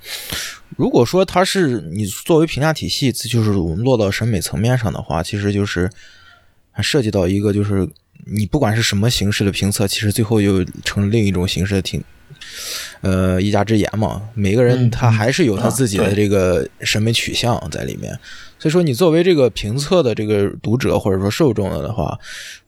[0.77, 5.89] 如果说它是你作为评价体系，就是我们落到审美层面上的话，其实就是
[6.81, 7.89] 涉及到一个就是
[8.25, 12.03] 你不管是什么形式的评测，其实最后又成另一种形式的评。
[13.01, 18.17] 呃，一家之言嘛，每个人他还是有他自己的这个审美取向在里面。
[18.57, 22.19] 所以说，你作为这个评测的这个读者或者说受众的话，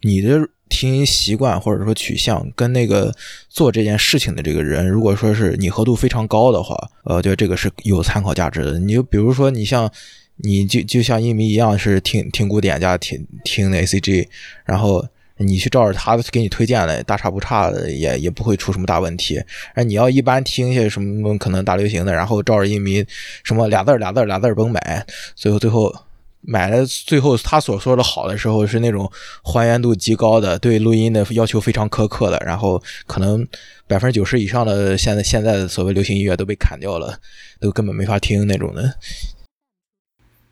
[0.02, 3.14] 你的听音习惯或者说取向跟那个
[3.50, 8.80] 做这件事情的这个人，如果说是拟合度非常高的话，呃，觉得这个是有参考价值的。
[8.80, 9.92] 你就比如说，你像
[10.38, 14.30] 你就就像一迷一样，是听听古典加听听那 A C G，
[14.66, 15.06] 然后。
[15.42, 19.42] 你去照着他给你推荐的，大差不差的，也也不会出什么大问题。
[19.74, 23.06] 哎，你要一般听一些什么可能大流行的，然后照着音迷
[23.44, 25.94] 什么俩字儿俩字儿俩字儿甭买，最后最后
[26.42, 29.12] 买了，最后他所说的好的时候是那种
[29.44, 33.48] 还原度极高的，对录音的要求非常苛刻的，然后可能
[33.88, 37.20] 百分之九十以上的现在现在的所谓流行音乐都被砍掉了，
[37.60, 38.96] 都根本没法听那种的。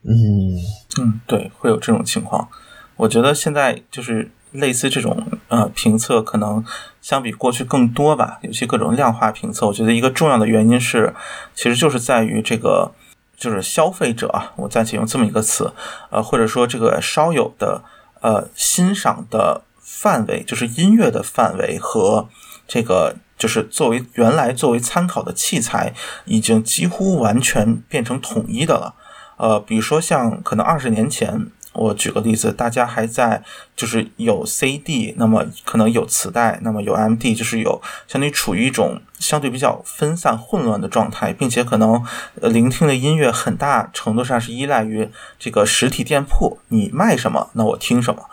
[0.04, 0.56] 嗯
[1.00, 2.48] 嗯，对，会有这种情况。
[2.96, 4.32] 我觉得现在就是。
[4.52, 6.64] 类似这种呃评测，可能
[7.02, 8.40] 相比过去更多吧。
[8.42, 11.14] 尤其各种量化评测，我觉得一个重要的原因是，
[11.54, 12.92] 其实就是在于这个
[13.38, 15.72] 就是消费者啊，我暂且用这么一个词，
[16.10, 17.84] 呃，或者说这个稍有的
[18.22, 22.28] 呃欣赏的范围，就是音乐的范围和
[22.68, 25.94] 这个就是作为原来作为参考的器材，
[26.26, 28.96] 已经几乎完全变成统一的了。
[29.38, 33.44] 呃，比如说像可能二十年前，我举个例子，大家还在
[33.76, 42.04] 就是有 CD，那么可能有磁带，那么有 MD，就是有相当于处于一种相对比较分散混乱的状态，并且可能
[42.42, 48.24] 呃聆听的音乐很大程度上是依赖于这个实体店铺，你卖什么，那我听什么。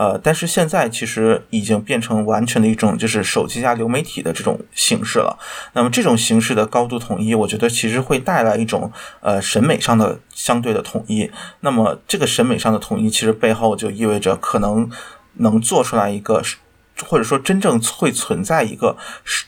[0.00, 5.38] 呃，但是现在其实已经变成完全的一种就是手机加流媒体的这种形式了。
[5.74, 11.30] 那么这种形式的高度统一，我觉得其实会带来一种呃审美上的相对的统一。
[11.60, 14.90] 那么这个审美上的统一，其实背后就意味着可能
[15.34, 16.42] 能做出来一个，
[17.06, 18.96] 或者说真正会存在一个，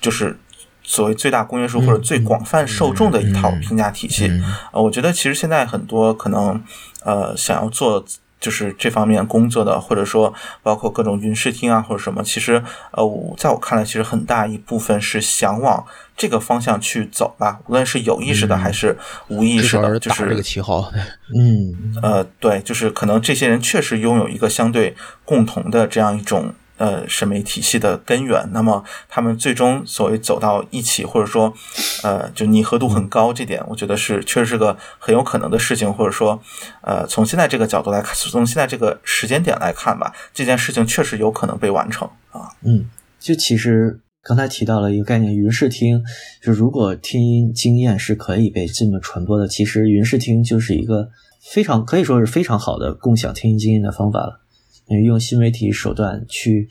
[0.03, 0.39] 就是
[0.83, 4.31] 所谓最大公约数或者最广泛受众的一套评价体系。
[4.71, 6.63] 呃，我觉得其实现在很多可能
[7.07, 8.05] 呃想要做。
[8.43, 20.93] 就是这方面工作的，或者说包括各种云视听啊，或者什么，其实呃，在我看来，其实很大一部分是想往这个方向去走吧，无论是有意识的还是无意识的，就是这个旗号。
[21.35, 26.53] 嗯，呃，对，就是可能这些人确实拥有一个相对共同的这样一种。
[26.83, 31.55] 呃，审美体系的根源，那么他们最终所谓走到一起，或者说，
[32.03, 36.43] 呃，就拟合度很高，这点我觉得是确实是个很有可能的事情，或者说，
[36.81, 42.51] 呃，从现在这个角度来看，从现在这个时间点来看吧，这件事情确实有可能被完成啊。
[42.65, 42.91] 嗯，
[43.21, 46.03] 就其实刚才提到了一个概念，云视听，
[46.43, 54.42] 就如果听音经验是可以被这么传播的，其实云视听就是一个非常可以说是非常好的共享听音经验的方法了。
[54.89, 56.69] 用新媒体手段去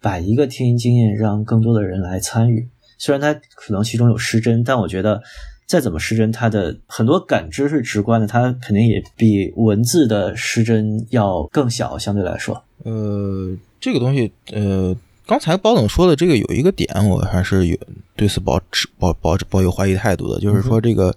[0.00, 5.22] 把一个听音经验让更多的人来参与，虽然它可能其中有失真，但我觉得
[5.68, 12.64] 再怎么失真，它的很多感知是直观的，它肯定也比文字的失真要更小，相对来说。
[12.84, 17.78] 呃，这个东西，呃，刚才包总说的这个有一个点，我还是有
[18.16, 21.14] 对此保持保保保有怀疑态度的，就是说这个。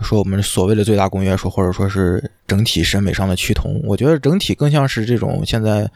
[0.00, 5.90] 说我们所谓的最大公约数，或者说是整体审美上的趋同，我觉得整体更像是这种现在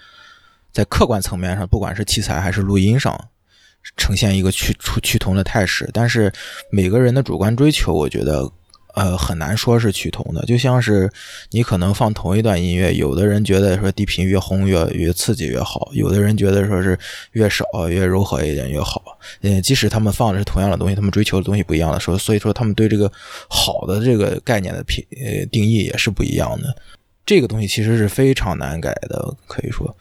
[0.73, 3.29] 在客观层面上，不管是器材还是录音上，
[3.97, 5.88] 呈现一个趋趋趋同的态势。
[5.93, 6.33] 但是
[6.71, 8.51] 每个人的主观追求，我觉得。
[8.95, 11.11] 呃，很难说是趋同的，就像是
[11.51, 16.99] 你可能放同一段音乐，有的人觉得说低频越轰越越刺激越好，有的人觉得说是
[17.33, 19.19] 越少越柔和一点越好。
[19.41, 23.11] 嗯，即使他们放的是同样的东西，他们追求的东西不一样的时候，所以说他们对这个
[23.49, 26.77] 好的这个概念的品呃定义也是不一样的。
[27.25, 29.97] 这个东西其实是非常难改的，可以说。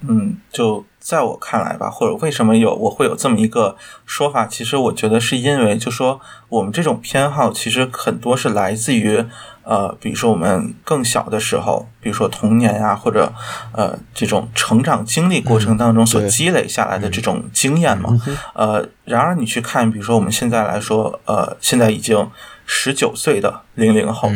[0.00, 4.46] 嗯，就在我看来吧，或者为什么有我会有这么一个说法？
[4.46, 9.24] 其实我觉得是因为，就说我们这种偏好其实很多是来自于
[9.62, 13.32] 呃，比如说我们更小的时候，比如说童年呀，或者
[13.72, 18.10] 呃这种成长经历过程当中所积累下来的这种经验嘛。
[18.54, 22.28] 呃，然而你去看，比如说我们现在来说，呃，现在已经
[22.66, 24.30] 十九岁的零零后，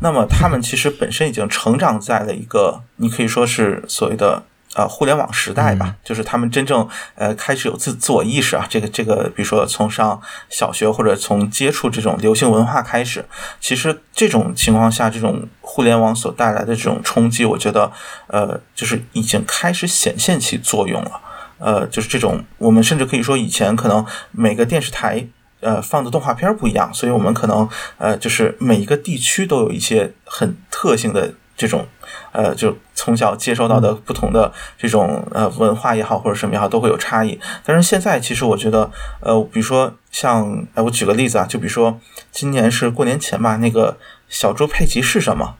[0.00, 4.44] 那么他们其实本身已经成长在了一个你可以说是所谓的。
[4.74, 8.66] 呃，互联网时代吧，就是他们真正呃开始有自自我意识啊。
[8.70, 13.22] 这个这个，比如说从上小学或者从接触这种流行文化开始，
[13.60, 17.92] 其实这种情况下，这种互联网所带来的这种冲击，我觉得
[18.28, 21.20] 呃，就是已经开始显现起作用了。
[21.58, 25.26] 呃，就是这种，我们甚至可以说，以前可能每个电视台
[25.60, 31.34] 呃放的动画片不一样，所以我们可能呃，就是每一个地区都有一些很特性的。
[31.56, 31.86] 这种，
[32.32, 37.38] 呃，就从小接受到的不同的这种呃文化也好，或者什么也好，都会有差异。
[37.64, 45.56] 但是现在，其实我觉得，呃，比如说像，哎，我举个例子啊，就比如说今年是过年前吧，那个小猪佩奇是什么？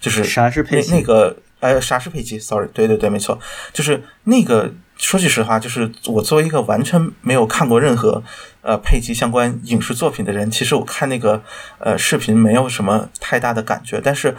[0.00, 0.84] 就是啥是佩？
[0.90, 3.38] 那个，呃，啥是佩奇？Sorry，对对对，没错，
[3.72, 4.72] 就是那个。
[4.98, 8.22] 说句实话，就是我作为一个完全没有看过任何
[8.62, 11.42] 呃佩奇相关影视作品的人，其实我看那个
[11.78, 14.34] 呃视频没有什么太大的感觉，但是。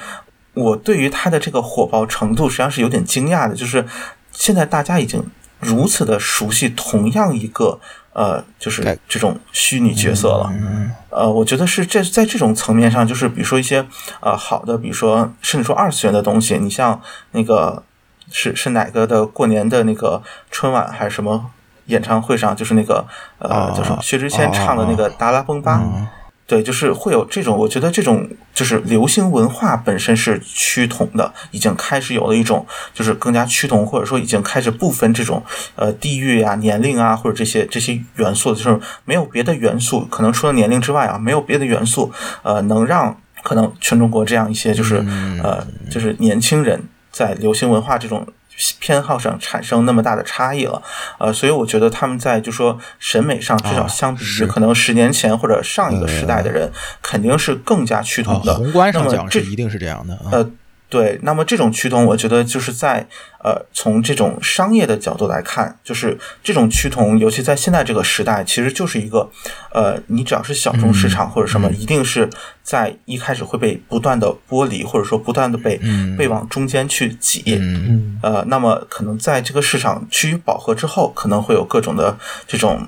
[0.58, 3.56] 我对于它的这个火爆程度，实际上是有点惊讶的。
[3.56, 3.86] 就是
[4.32, 5.24] 现在大家已经
[5.60, 7.80] 如此的熟悉同样一个
[8.14, 10.52] 呃，就是这种虚拟角色了。
[11.10, 13.86] 呃，我觉得是这在这种层面上，就是比如说一些
[14.20, 17.00] 呃好的，比如说甚至说二次元的东西，你像
[17.32, 17.84] 那个
[18.32, 21.52] 是是哪个的过年的那个春晚还是什么
[21.86, 23.06] 演唱会上，就是那个
[23.38, 25.82] 呃，叫什么薛之谦唱的那个达拉崩吧。
[26.48, 35.44] 对，就是会有这种，我觉得这种就是流行文化本身是趋同的，已经开始有了一种就是更加趋同，或者说已经开始不分这种
[35.76, 45.06] 呃地域啊、年龄啊或者这些这些元素，就是没有别的元素，可能除了年龄之外啊，没有别的元素呃能让可能全中国这样一些就是
[45.44, 46.82] 呃就是年轻人
[47.12, 48.26] 在流行文化这种。
[48.80, 50.82] 偏好上产生那么大的差异了，
[51.20, 58.56] 呃，所以我觉得他们在就说审美上，至少相比于可能十年前或者上一个时代的人，肯定是更加趋同的。
[58.56, 60.18] 宏观上讲是一定是这样的。
[60.32, 60.50] 呃，
[60.90, 63.06] 对，那么这种趋同，我觉得就是在
[63.44, 69.30] 呃，从这种商业的角度来看，就是这种趋同，尤其在现在这个时代，其实就是一个
[69.74, 72.30] 呃，你只要是小众市场或者什么，一定是
[72.64, 75.80] 在一开始会被不断的剥离，或者说不断的被
[76.18, 77.44] 被往中间去挤。
[77.60, 82.18] 嗯呃，那么可能在这个市场趋于饱和之后，可能会有各种的
[82.48, 82.88] 这种。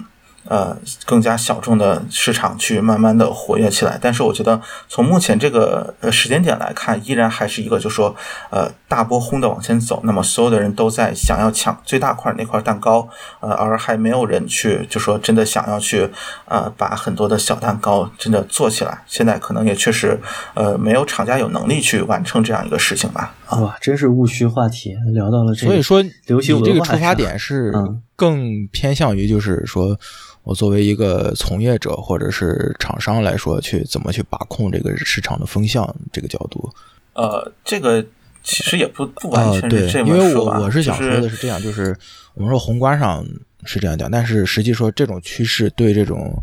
[0.49, 0.75] 呃，
[1.05, 8.15] 更加小众的市场去慢慢的活跃起来，但是我觉得从目前这个呃时间点来看，依然还是一个就说
[8.49, 13.07] 呃大波轰的往前走，那么所有的人都在想要抢最大块那块蛋糕，
[13.39, 16.09] 呃，而还没有人去就说真的想要去
[16.45, 20.19] 呃把很多的小蛋糕真的做起来，现在可能也确实
[20.55, 23.35] 呃没有厂家有能力去完成这样一个事情吧。
[23.51, 27.73] 哇，真是务虚话题，聊到了这，所以说流行你这个出发点是
[28.15, 29.99] 更偏向于就是说。
[30.43, 36.67] 我作为一个从业者或者是厂商来说，去怎么去把控这个市场的风向这个角度？
[37.13, 38.03] 呃，这个
[38.41, 40.17] 其实也不不完全是这么说。
[40.17, 41.95] 因为我我是想说的是这样，就是
[42.33, 43.23] 我们说宏观上
[43.65, 46.33] 是这样讲，但是实际说这种趋势对这种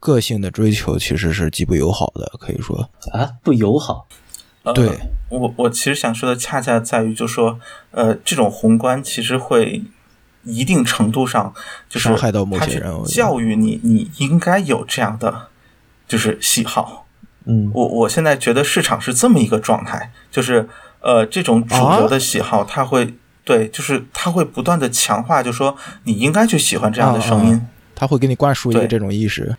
[0.00, 2.76] 个性的追求其实是极不友好的，可以说
[3.12, 4.06] 啊，不友好。
[4.74, 4.98] 对
[5.28, 7.58] 我我其实想说的恰恰在于，就说
[7.90, 9.82] 呃，这种宏观其实会。
[10.42, 11.52] 一定程度上，
[11.86, 15.48] 就是伤害到某些人，教育你，你应该有这样的
[16.08, 17.06] 就是喜好。
[17.44, 20.66] 嗯，我我现在觉得市场是这么一个状态，就是
[21.00, 27.60] 呃，这种主流的喜好，它会对，就是它会不断的强化，就说你应该去喜欢这样的声音，
[27.94, 29.54] 他会给你灌输一个这种意识。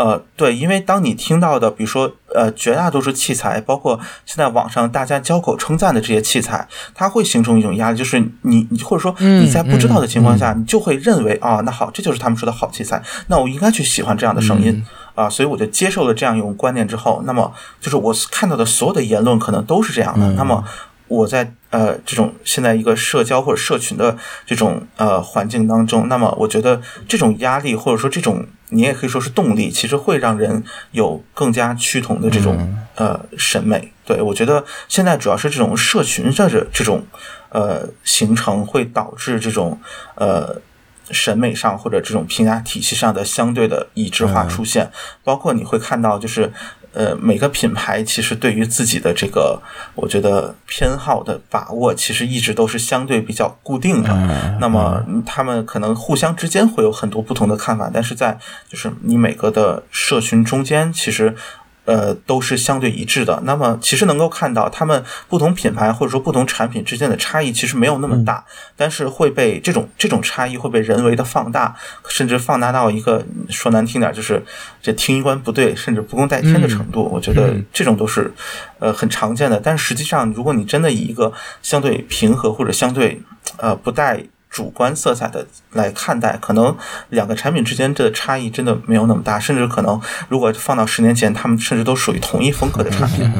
[0.00, 14.82] 呃，对，因为当你听到的，比如说，呃，绝大多数器材，包括现在网上大家交口称赞的这些器材，它会形成一种压力，就是你，你或者说你在不知道的情况下，你就会认为啊，那好，这就是他们说的好器材，那我应该去喜欢这样的声音
[15.14, 20.64] 啊，所以我就接受了这样一种观念之后，那么就是我看到的所有的言论可能都是这样的，那么。
[21.10, 33.92] 我在呃这种现在一个社交或者社群的这种呃环境当中，那么我觉得这种压力或者说这种你也可以说是动力，其实会让人有更加趋同的这种呃审美。
[34.04, 37.04] 对我觉得现在主要是这种社群这这这种
[37.50, 39.78] 呃形成会导致这种
[40.14, 40.60] 呃
[41.10, 44.90] 审美上或者这种评价体系上的相对的一致化出现，
[45.22, 46.52] 包括你会看到就是。
[46.92, 49.60] 呃，每个品牌其实对于自己的这个，
[49.94, 54.10] 我觉得偏好的把握，其实一直都是相对比较固定的。
[54.60, 58.38] 那么，他们可能互相之间会有很多不同的看法，但是在
[58.68, 61.34] 就是你每个的社群中间，其实。
[61.90, 63.42] 呃，都是相对一致的。
[63.44, 68.44] 那么，其实能够看到，他们不同品牌或者说不同产品之间的差异其实没有那么大，
[68.76, 71.74] 但是会被这种这种差异会被人为的放大，
[72.08, 74.40] 甚至放大到一个说难听点，就是
[74.80, 77.10] 这听音观不对，甚至不共戴天的程度。
[77.12, 78.32] 我觉得这种都是
[78.78, 79.58] 呃很常见的。
[79.58, 81.32] 但实际上，如果你真的以一个
[81.62, 83.20] 相对平和或者相对
[83.56, 84.22] 呃不带。
[84.50, 86.76] 主观色彩的来看待，可能
[87.10, 89.98] 两个产品之间的差异真的没有那么大，甚至可能
[90.28, 93.32] 如果放到十年前，他们甚至都属于同一风格的产品。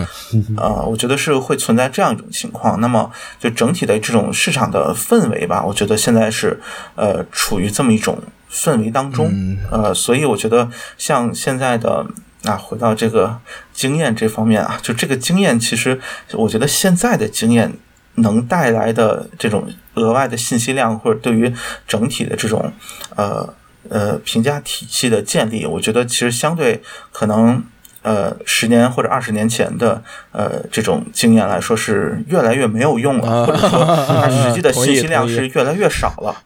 [0.57, 2.81] 呃，我觉得是会存在这样一种情况。
[2.81, 6.61] 那么，就整体的这种市场的氛围吧，我觉得现在是
[6.95, 9.59] 呃处于这么一种氛围当中。
[9.73, 12.07] 呃，所以我觉得像现在的
[12.45, 13.37] 啊，回到这个
[13.73, 16.01] 经验这方面啊，就这个经验，其实
[16.35, 17.73] 我觉得现在的经验。
[18.17, 21.53] 能带来的这种额外的信息量，或者对于
[21.87, 22.73] 整体的这种
[23.17, 23.55] 呃
[23.89, 26.83] 呃评价体系的建立，我觉得其实相对
[27.13, 27.63] 可能
[28.03, 30.03] 呃十年或者二十年前的
[30.33, 36.37] 呃这种经验来说是越来越没有用了，或者说 它实际的信息量是越来越少了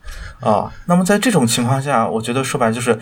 [0.40, 0.72] 啊。
[0.86, 2.98] 那么在这种情况下，我觉得说白了就是。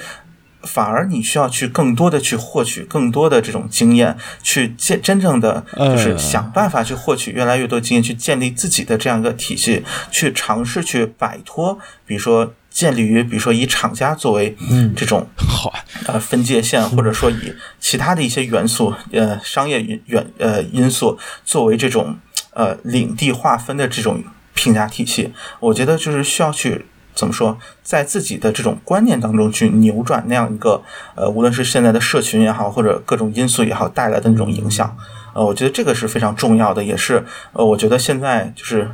[0.64, 14.56] 反而你需要去更多的去获取更多的这种经验，去建真正的就是想办法去获取越来越多经验，去建立自己的这样一个体系，去尝试去摆脱，比如说建立于比如说以厂家作为
[14.96, 15.72] 这种好。
[16.06, 22.18] 呃分界线，或者说以其他的一些元素呃商业元呃因素作为这种
[22.54, 26.86] 呃领地划分的这种评价体系，我觉得就是需要去。
[27.14, 30.82] 怎么说，在自己的这种观念当中去扭转那样一个
[31.14, 34.96] 呃，无论是现在的社群也好，或者各种因素也好带来的那种影响，
[35.34, 38.90] 呃，我觉得这个是非常重要的，也是呃，我觉得现在就是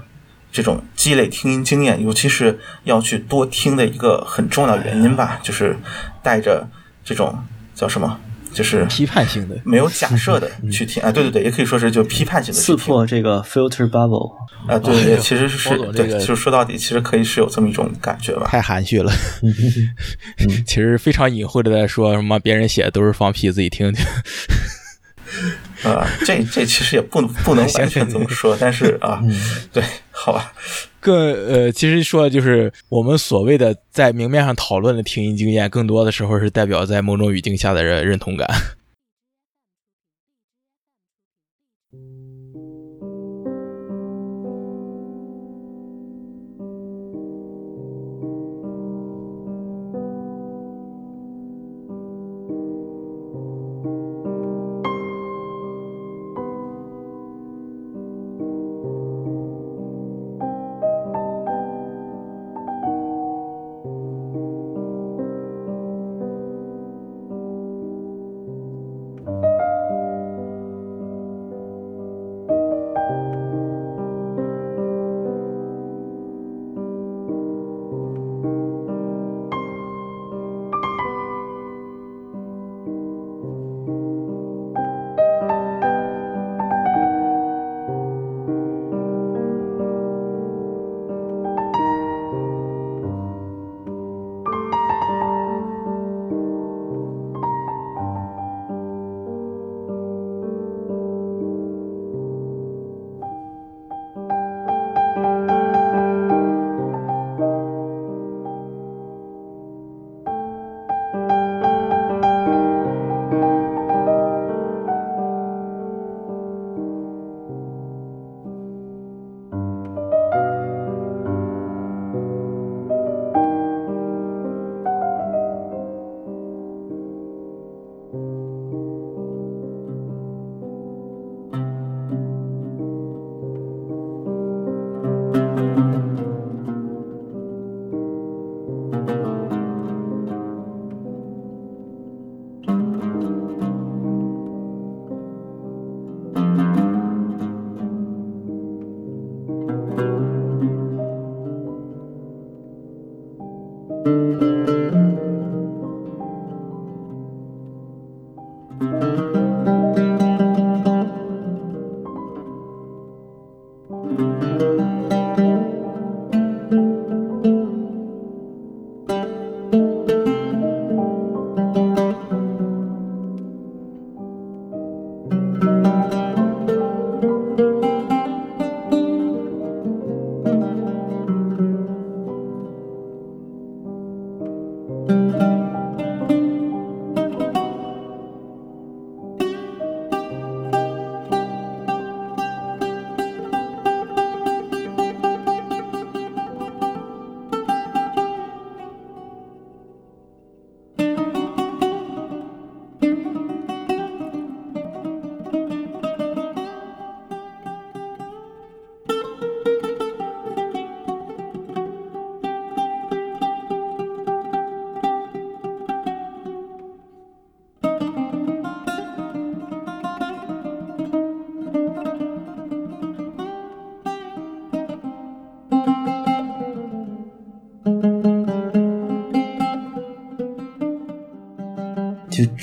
[0.50, 5.76] 这种积累听音经验，尤其是要去多听的一个很重要原因吧，就是
[6.22, 6.66] 带着
[7.04, 7.38] 这种
[7.74, 8.18] 叫什么？
[8.52, 14.32] 就是批判性的，没有假设的去听啊，对对对，也可以说是就批判性的刺破这个 filter bubble
[14.66, 18.46] 啊，对对，其实是对，就是说到底，其实可以是有这么一种感觉吧。
[18.46, 19.12] 太含蓄了，
[20.66, 24.04] 其实非常隐晦的在说什么别人写的都是放屁，自己听听。
[25.84, 29.22] 啊，这这其实也不不能完全这么说， 但是啊，
[29.72, 30.52] 对，好吧。
[31.00, 31.14] 更
[31.46, 38.48] 呃，其实说就是我们所谓的在明面上讨论的听音经验，更多的时候是代表在某种语境下的认认同感。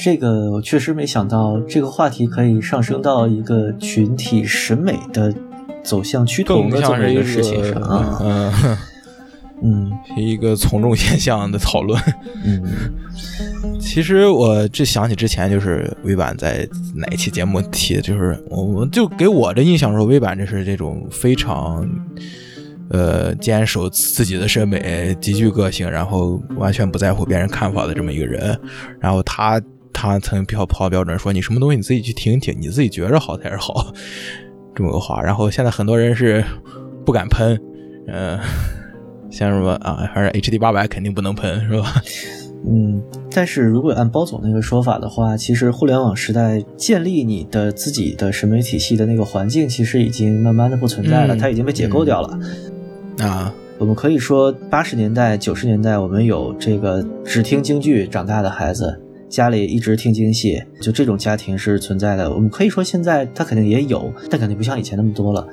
[0.05, 5.33] 这个，我确实没想到这个话题可以上升到一个群体审美的
[5.83, 8.19] 走向趋同的这么一个事情上啊。
[8.21, 8.77] 嗯
[9.63, 11.99] 嗯是一个从众现象的讨论。
[12.43, 12.61] 嗯
[13.81, 21.83] 其实我这想起之前就是微版在哪一期节目提的，就是我我就给我的印象说，微版这是这种非常
[22.89, 28.55] 呃坚守自己的审美、极具个性，然后完全不在乎别人看法的这么一个人。
[28.99, 29.59] 然后他
[30.05, 33.93] 他曾标跑标准说，你什么东西你自己去听一听，你自己觉着好才是好，
[34.73, 35.21] 这么个话。
[35.21, 36.43] 然后现在很多人是
[37.05, 37.59] 不敢喷，
[38.07, 38.39] 嗯、
[39.29, 42.01] 像什么啊，还是 HD 八百肯定不能喷，是吧？
[42.67, 42.99] 嗯，
[43.31, 52.39] 但是如果按包总那个说法的话，其实互联网时代建立你的自己的审美体系的那个环境，其实已经慢慢的不存在了，嗯它已经被解构掉了。
[53.19, 58.99] 啊，我们可以说，八十年代、九十年代，我们有这个只听京剧长大的孩子，
[59.29, 62.31] 家里一直听京戏，就这种家庭是存在的。
[62.31, 65.47] 我们可以说，现在他肯定也有，但肯定不像以前那么多了。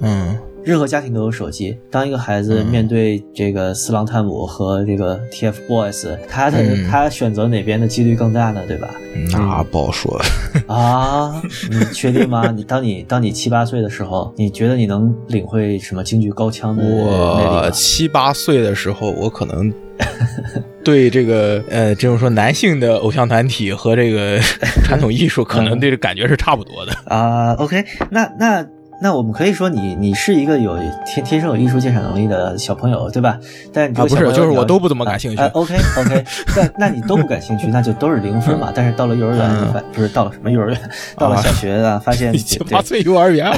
[0.00, 1.78] 嗯任何家庭都有手机。
[1.90, 8.60] 当一个孩子面对这个四郎探母和这个 TFBOYS，他的、嗯他选择哪边的几率更大呢？
[8.66, 8.90] 对吧？
[9.32, 10.20] 那不好说。
[10.66, 12.50] 啊，你确定吗？
[12.50, 16.84] 你 当你当你七八岁的时候，你觉得你能领会什么京剧高腔的？
[16.84, 19.72] 我七八岁的时候，我可能
[20.88, 24.38] 对这个呃，这种说男性的偶像团体和这个
[24.84, 27.52] 传统艺术，可能对这感觉是差不多的啊。
[27.58, 28.66] OK，那那。
[29.00, 30.76] 那我们可以说你你是一个有
[31.06, 33.38] 天天生有艺术鉴赏能力的小朋友，对吧？
[33.72, 35.42] 但啊不是，就是我都不怎么感兴趣。
[35.54, 36.24] OK OK，
[36.56, 38.72] 那那你都不感兴趣，那就都是零分嘛。
[38.74, 39.48] 但是到了幼儿园，
[39.92, 43.48] 不是到了什么幼儿园，到了小学啊，发现 七八岁幼儿园，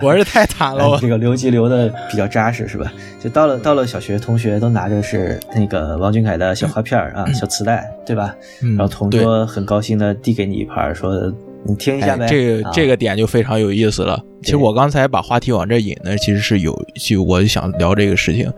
[0.00, 0.98] 我我是太惨了。
[1.00, 2.92] 这个留级留的比较扎实，是吧？
[3.22, 8.34] 就到了到了小学，同学都拿着是那个王俊凯的小花片啊，小磁带，对吧？
[8.76, 11.32] 然后同桌很高兴的递给你一盘，说。
[11.64, 14.22] 你听一下呗，这个这个点就非常有意思了。
[14.42, 18.50] 其实我刚才把话题往这引呢，其实是有就我就想聊这个事情，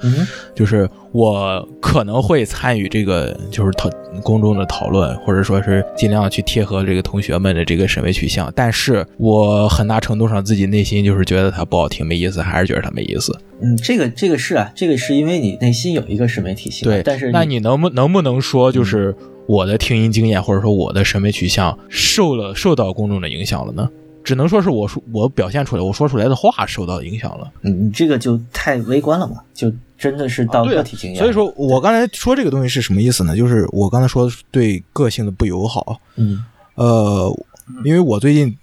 [0.55, 3.91] 就是我可能会参与这个就是讨
[4.23, 8.53] 公众的讨论，或者说是尽量去贴合这个同学们的这个审美取向。
[8.55, 13.37] 但是我很大程度上自己内心就是觉得它不好听、没意思，还是觉得它没意思。
[13.61, 16.85] 嗯，这个这个是啊，这个是因为你内心有一个审美体系。
[16.85, 19.13] 对，但是那你能不能不能说就是？
[19.47, 23.89] 我的听音经验，或者说我的审美取向，受了受到公众的影响了呢？
[24.25, 27.51] 只能说是我说我表现出来，我说出来的话受到影响了。
[27.63, 31.19] 嗯，你这个就太微观了嘛，就真的是到个体经验。
[31.19, 33.37] 所以说我刚才说这个东西是什么意思呢？
[33.37, 36.01] 就是我刚才说对个性的不友好。
[36.15, 36.45] 嗯，
[36.77, 37.37] 呃，
[37.85, 38.57] 因为我最近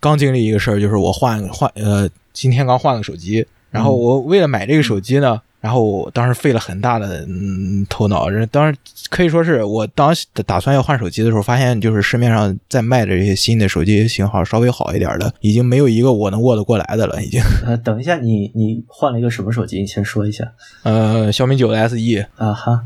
[0.00, 5.40] 刚经历一个事儿，就是我换换呃，今天刚换了手机，然后我为了买这个手机呢。
[5.66, 8.78] 然后我当时费了很大的嗯头脑，当时
[9.10, 17.20] 可以说是我当时打算要换手机的时候，发现就是市面上在卖的这些新的手机型号稍微好一点的，已经没有一个我能握得过来的了。
[17.20, 17.42] 已经。
[17.66, 19.80] 呃，等一下，你你换了一个什么手机？
[19.80, 20.52] 你先说一下。
[20.84, 22.26] 呃，小米九 SE。
[22.36, 22.84] 啊哈。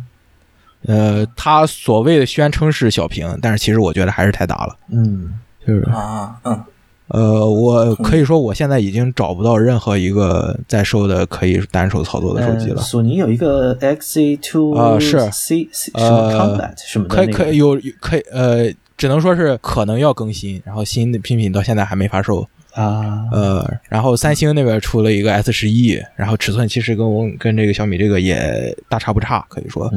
[0.87, 4.74] 呃，它所谓的宣称是小屏，但是其实我觉得还是太大了。
[4.89, 6.64] 嗯，就是啊，嗯。
[7.11, 12.81] 呃，我可以说我现在已经找不到任何一个在售的可以单手操作的手机了。
[12.81, 23.25] 索尼有一个 XZ Two 啊，是 C 什么 Combat 什么的，可以可以有可以呃，只能说是可能要更新，然后新的拼品到现在还没发售啊。
[23.33, 29.93] 呃，然后三星那边出了一个 S 十一，然后尺寸其实跟我跟这个小米这个也大差不差，可以说。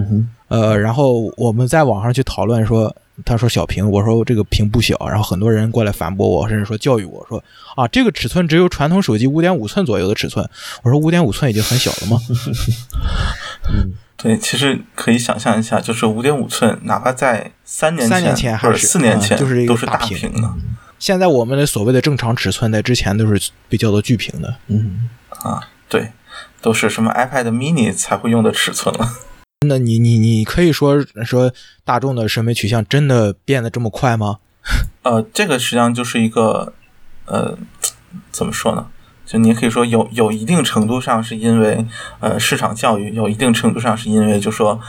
[0.47, 2.95] 呃，然后我们在网上去讨论说。
[3.23, 7.43] 他说小屏，我说这个屏不小，然后很多人过来反驳我，甚至说教育我说
[7.75, 10.49] 啊，这个尺寸只有传统手机五点五寸左右的尺寸。
[10.81, 12.19] 我说五点五寸已经很小了吗？
[13.71, 20.53] 嗯，对，其实可以想象一下，就是五点五寸，哪怕在三年三年前还是四年前，就是都是大屏的。
[20.97, 24.55] 现在我们的所谓的正常尺寸，在之前都是被叫做巨屏的。
[24.67, 26.11] 嗯啊，对，
[26.61, 29.07] 都是什么 iPad mini 才会用的尺寸了。
[29.63, 31.51] 那你你你可以说说
[31.83, 34.39] 大众的审美取向真的变得这么快吗？
[35.03, 36.73] 呃，这个实际上就是一个
[37.25, 37.57] 呃，
[38.31, 38.87] 怎么说呢？
[39.25, 41.85] 就你也可以说有有一定程度上是因为
[42.19, 44.79] 呃市场教育，有一定程度上是因为就说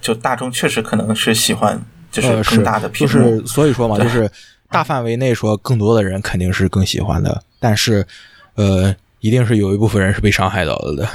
[0.00, 1.80] 就大众确实可能是喜欢
[2.10, 4.30] 就是更大的屏幕，就是所以说嘛，就 是
[4.68, 8.06] 大范围内说更多的人肯定是更喜欢的，但是
[8.54, 11.08] 呃，一定是有一部分人是被伤害到了的。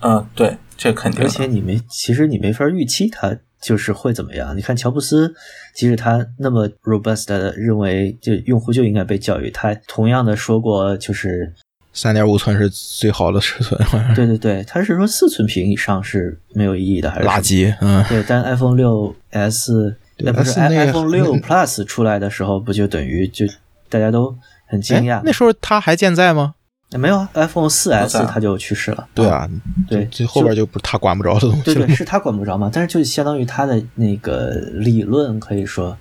[0.00, 0.56] 嗯， 对。
[0.82, 4.56] 这肯定，而且你没，其实你没法预期它就是会怎么样。
[4.56, 5.32] 你看乔布斯，
[5.76, 11.52] 即使他那么 robust 的认为，就用户就应该被教育，他同样的说过，就是
[11.92, 13.80] 三点五寸是最好的尺寸。
[14.16, 17.72] 对对对，他是说四寸屏以上是没有意义的，还是垃圾？
[17.80, 18.24] 嗯，对。
[18.26, 23.46] 但 iPhone 六 S，那不是 iPhone 六 Plus 出来的时候，不就等于就
[23.88, 25.22] 大家都很惊讶？
[25.24, 26.54] 那时候他还健在吗？
[26.98, 29.08] 没有啊，iPhone 四 S 它就去世了。
[29.14, 29.48] 对啊，
[29.88, 31.62] 对，最后边就不是他管不着的东西。
[31.62, 32.70] 对对，是他管不着嘛？
[32.72, 35.96] 但是就相当于他的那个理论可以说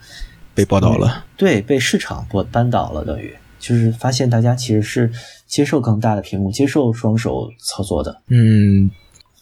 [0.53, 5.11] 被报道了，对，被市场拨扳倒了，等于就是发现大家其实是
[5.47, 8.21] 接受更大的屏幕，接受双手操作的。
[8.27, 8.91] 嗯，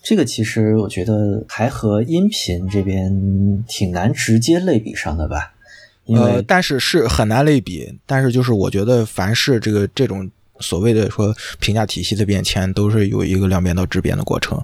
[0.03, 5.53] 这个其实我觉得还和音频这边挺难直接类比上的吧？
[6.07, 7.99] 呃，但是是很难类比。
[8.05, 10.29] 但是就是我觉得，凡是这个这种。
[10.59, 14.61] 所谓的说评价体系的变迁，都是有一个量变到质变的过程。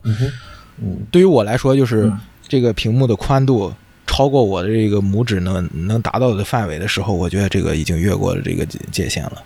[0.78, 2.12] 嗯，对于我来说，就是
[2.48, 3.74] 这个屏幕的宽度
[4.06, 9.44] 超过我的这个拇指能能达到的范围的时候，我觉得这个已经越过了这个界限了。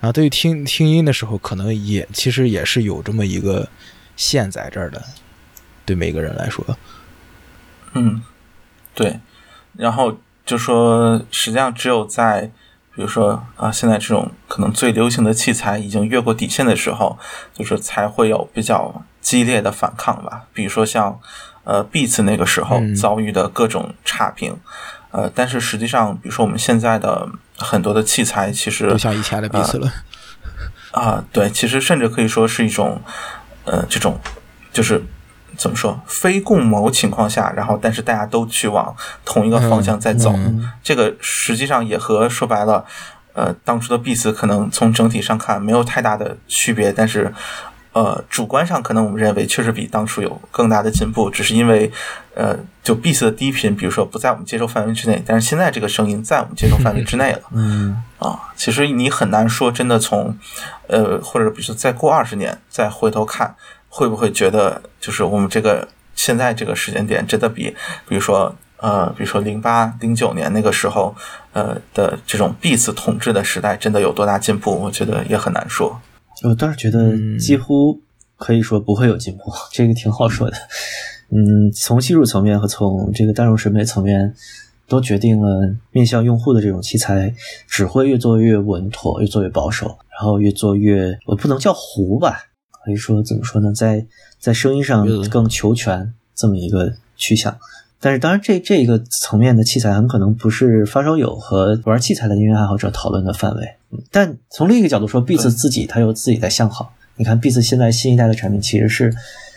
[0.00, 3.68] 然后对于听听音的时候，可能也其实也是有这么一个
[4.16, 5.02] 线在这儿的。
[5.84, 6.64] 对每个人来说，
[7.94, 8.22] 嗯，
[8.94, 9.18] 对。
[9.76, 12.50] 然后就说，实际上只有在。
[12.98, 17.16] 比如说啊，现在这种可能最流行的器材已经越过底线的时候，
[17.54, 20.42] 就是才会有比较激烈的反抗吧。
[20.52, 21.16] 比如说像
[21.62, 24.56] 呃 Beats 那个时候遭遇的各种差评，
[25.12, 29.92] 呃，但是实际上，比如说我们现在的很多的器材其实不像以前的 Beats 了
[30.90, 33.00] 啊，对，其实甚至可以说是一种
[33.64, 34.18] 呃这种
[34.72, 35.00] 就是
[35.58, 38.96] 怎么说非共谋情况下，然后但是大家都去往
[39.26, 40.34] 同一个方向在走，
[40.82, 42.82] 这个实际上也和说白了，
[43.34, 47.34] 呃，当初的 Beats 可能从整体上看没有太大的区别，但是。
[47.94, 51.90] 呃，主观上可能我们认为确实比当初有更大的进步，只是因为，
[52.34, 57.40] 呃，就 B 四的低频，比如说不在我们接受范围之内，但是现在这个声音在我们接受范围之内了。
[57.50, 60.36] 嗯，啊，其实你很难说真的从，
[60.86, 63.56] 呃，或者比如说再过二十年再回头看，
[63.88, 67.74] 会不会觉得就是我们这个现在这个时间点真的比，
[68.08, 71.14] 比如说呃，比如说零八零九年那个时候，
[71.52, 74.70] 呃的这种 B 四统治的时代真的有多大进步？
[74.72, 76.00] 我觉得也很难说。
[76.44, 78.00] 我倒是觉得几乎
[78.36, 80.56] 可以说不会有进步，这个挺好说的。
[81.30, 84.34] 嗯，从技术层面和从这个大众审美层面，
[84.88, 87.34] 都决定了面向用户的这种器材
[87.66, 92.44] 只会越做越稳妥，越做越保守，然后越做越我不能叫糊吧，
[92.88, 94.06] 可以说怎么说呢，在
[94.40, 97.54] 在声音上更求全这么一个趋向。
[98.00, 103.74] 但是当然，这这个层面的器材很可能不是发烧友和玩器材的音乐爱好者讨论的范围。
[104.10, 106.94] 但从另一个角度说，Beats 自己它有自己在向好。
[107.16, 109.14] 你看，Beats 现在新一代的产品其实是，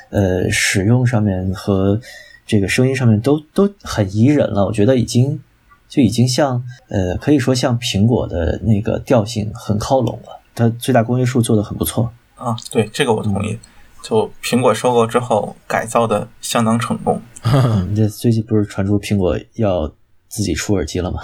[0.09, 2.01] 呃，使用上面和
[2.45, 4.65] 这个声音上面都都很宜人了。
[4.65, 5.39] 我觉得已经
[5.88, 10.41] 就已经像呃，可以说像苹果的那个调性很靠拢了。
[10.53, 12.11] 它最大公约数做的很不错
[12.42, 13.58] 啊，对这个我同意。
[14.04, 17.22] 就苹果收购之后改造的相当成功。
[17.96, 19.88] 这最近不是传出苹果要
[20.28, 21.22] 自己出耳机了吗？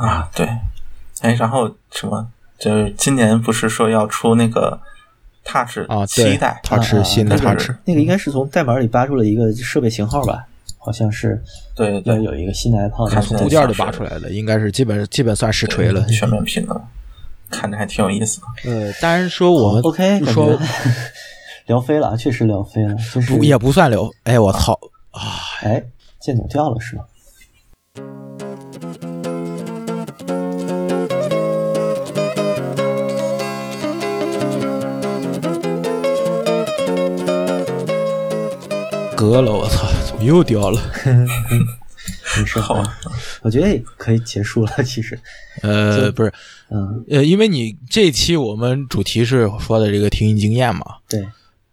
[0.00, 0.46] 啊，对。
[1.22, 2.28] 哎，然后什么？
[2.58, 4.78] 就是今年不是说要出那个
[5.44, 10.46] Touch 啊，七代 Touch 新的 Touch，那个应该是从代码里扒出了一个设备型号吧？
[10.78, 11.42] 好像是，
[11.74, 16.88] 对，要有一个新的 iPad 从部件里扒出来的，应该是基本基本算实锤了，全面屏了，
[17.50, 18.46] 看着还挺有意思的。
[18.70, 20.58] 呃，当然说我们 OK，说
[21.66, 24.10] 聊飞了，确实聊飞了，就是也不算聊。
[24.24, 24.78] 哎，我操
[25.10, 25.20] 啊！
[25.62, 25.82] 哎，
[26.20, 27.04] 剑总掉了是吗？
[39.16, 40.80] 割了，我操，怎么又掉了？
[42.38, 42.82] 没事，好，
[43.42, 44.72] 我觉得也可以结束了。
[44.84, 45.18] 其实，
[45.62, 46.32] 呃，不是，
[46.70, 51.26] 嗯，呃，因为你这期我们主题是说的这个听音经验嘛，对，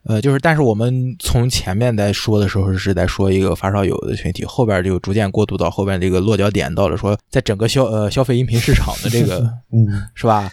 [0.03, 9.39] 呃，就是，但是我们从前面在说的时候是在说一个发烧友的群体，后边就逐渐过渡到后边这个落脚点，到了说在整个消呃消费音频市场的这个，
[9.71, 10.49] 嗯，是吧？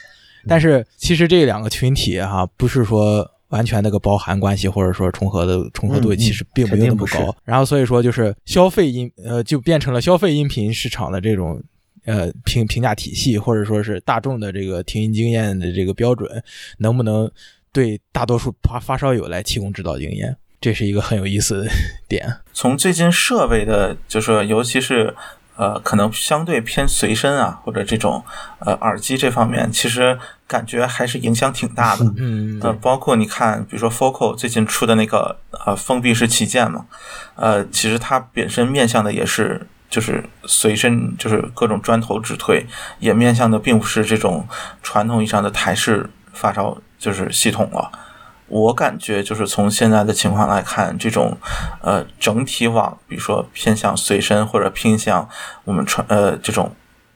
[0.48, 3.30] 但是其实这两个群体哈，不是说。
[3.50, 11.62] 完全那个包含关系或者说重合的重合度其实并没有那么高，然后所以说就是消费音呃就变成了消费音频市场的这种
[12.06, 16.42] 呃评评价体系或者说是大众的这个听音经验的这个标准
[16.78, 17.30] 能不能
[17.72, 21.70] 对大多数发发烧友来提供指导经验，这是一个很有意思的
[22.08, 22.32] 点。
[22.52, 25.14] 从最近设备的，就是尤其是。
[25.60, 28.24] 呃，可能相对偏随身啊，或者这种
[28.60, 32.10] 呃耳机这方面，其实感觉还是影响挺大的。
[32.16, 35.36] 嗯，呃，包括你看，比如说 Focal 最近出的那个
[35.66, 36.86] 呃封闭式旗舰嘛，
[37.34, 42.64] 呃，其实它本身面向的也是就是随身，就是各种砖头直推，
[42.98, 44.48] 也面向的并不是这种
[44.82, 47.92] 传统意义上的台式发烧就是系统了。
[48.50, 51.36] 我感觉就是从现在的情况来看，这种，
[51.82, 55.28] 呃，整体往，比如说偏向随身或者偏向
[55.64, 56.72] 我们传，呃，这种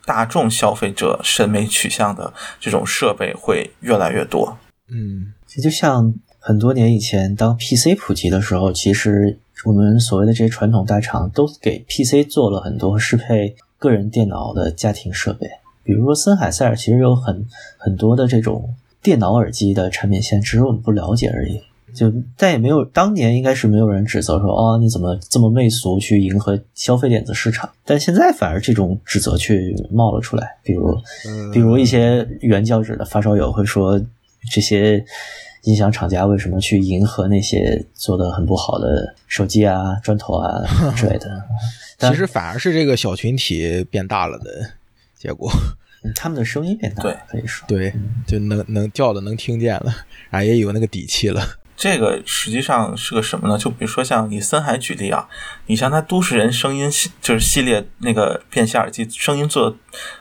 [0.07, 4.57] 大众消费者审美取向的这种设备会越来越多。
[4.89, 15.49] 嗯，这就像很多年以前，当 PC 普及的时候，其实我们所谓的这些传统大厂都给 PC 做了很多适配个人电脑的家庭设备，
[15.83, 17.45] 比如说森海塞尔，其实有很
[17.77, 18.77] 很多的这种。
[19.05, 21.61] 电脑耳机的产品线，只是我们不了解而已。
[21.95, 27.71] 就但也没有当年应该是没有人指责说，哦，你怎么这么媚俗去迎合消费电子市场？
[27.85, 29.61] 但现在反而这种指责却
[29.93, 30.57] 冒了出来。
[30.65, 30.93] 比如，
[31.53, 34.01] 比如一些原教旨的发烧友会说，
[34.51, 35.05] 这些
[35.63, 40.65] 音响厂家为什么去迎合那些做的很不好的手机啊、砖头啊
[40.97, 41.45] 之类的？
[41.99, 44.51] 其实反而是这个小群体变大了的
[45.17, 45.49] 结果。
[46.15, 47.93] 他们的声音变大，对，可以说，对，
[48.27, 49.95] 就能能叫的能听见了，
[50.31, 51.59] 啊也有那个底气了。
[51.77, 53.59] 这个实际上是个什么呢？
[53.59, 55.27] 就比如说像以森海举例啊，
[55.67, 59.77] 你像他都市人声音系就是系列那个便携耳机，声音做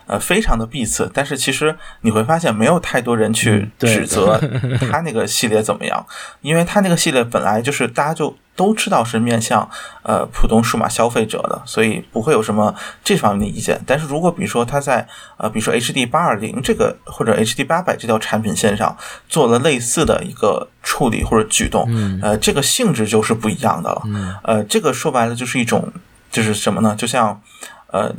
[0.07, 4.41] 呃非常的闭塞，但是其实你会发现没有太多人去指责
[4.91, 6.03] 他那个系列怎么样，
[6.41, 9.68] 因为他那个系列本来就是大家就都知道是面向
[10.04, 12.74] 呃普通数码消费者的，所以不会有什么
[13.04, 13.82] 这方面的意见。
[13.86, 18.95] 但是如果比如说它在呃比如说 HD 八二零这个或者 HD 八百这条产品线上
[19.28, 21.89] 做了类似的一个处理或者举动，
[22.22, 24.04] 呃，这个性质就是不一样的了。
[24.43, 25.91] 呃，这个说白了就是一种
[26.32, 26.95] 就是什么呢？
[26.95, 27.41] 就像
[27.88, 28.14] 呃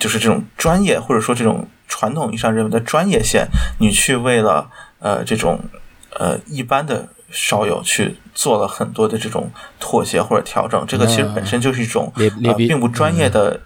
[0.00, 3.46] 就是这种专业或者说这种传统意义上认为的专业线，
[3.78, 4.68] 你去为了
[4.98, 5.60] 呃这种
[6.18, 7.08] 呃一般的。
[7.30, 13.60] 少有去做了很多的这种妥协或者调整，这个其实本身就是一种呃并不专业的，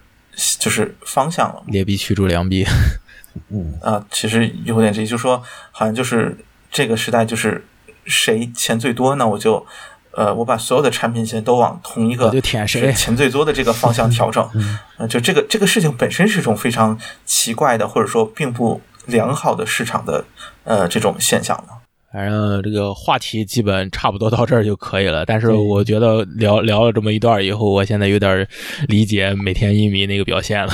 [0.59, 1.63] 就是方向了。
[1.67, 2.67] 劣币驱逐良币，
[3.51, 6.37] 嗯啊，其实有点这，就是说好像就是
[6.71, 7.67] 这个时代就是
[8.05, 9.27] 谁钱最多那？
[9.27, 9.67] 我就
[10.13, 14.49] 呃我把所有的产品线都往同一个就舔谁钱最多的这个方向调整。
[14.99, 20.25] 嗯，就这个这个事情本身是一种非常奇怪的，或者说并不良好的市场的
[20.65, 21.84] 呃这种现象了。
[22.15, 25.27] 反正这个话题基本差不多到这儿就可以了。
[25.27, 28.47] 但是我觉得聊聊了这么一段以后，我现在有点
[28.87, 30.73] 理解每天一米那个表现了。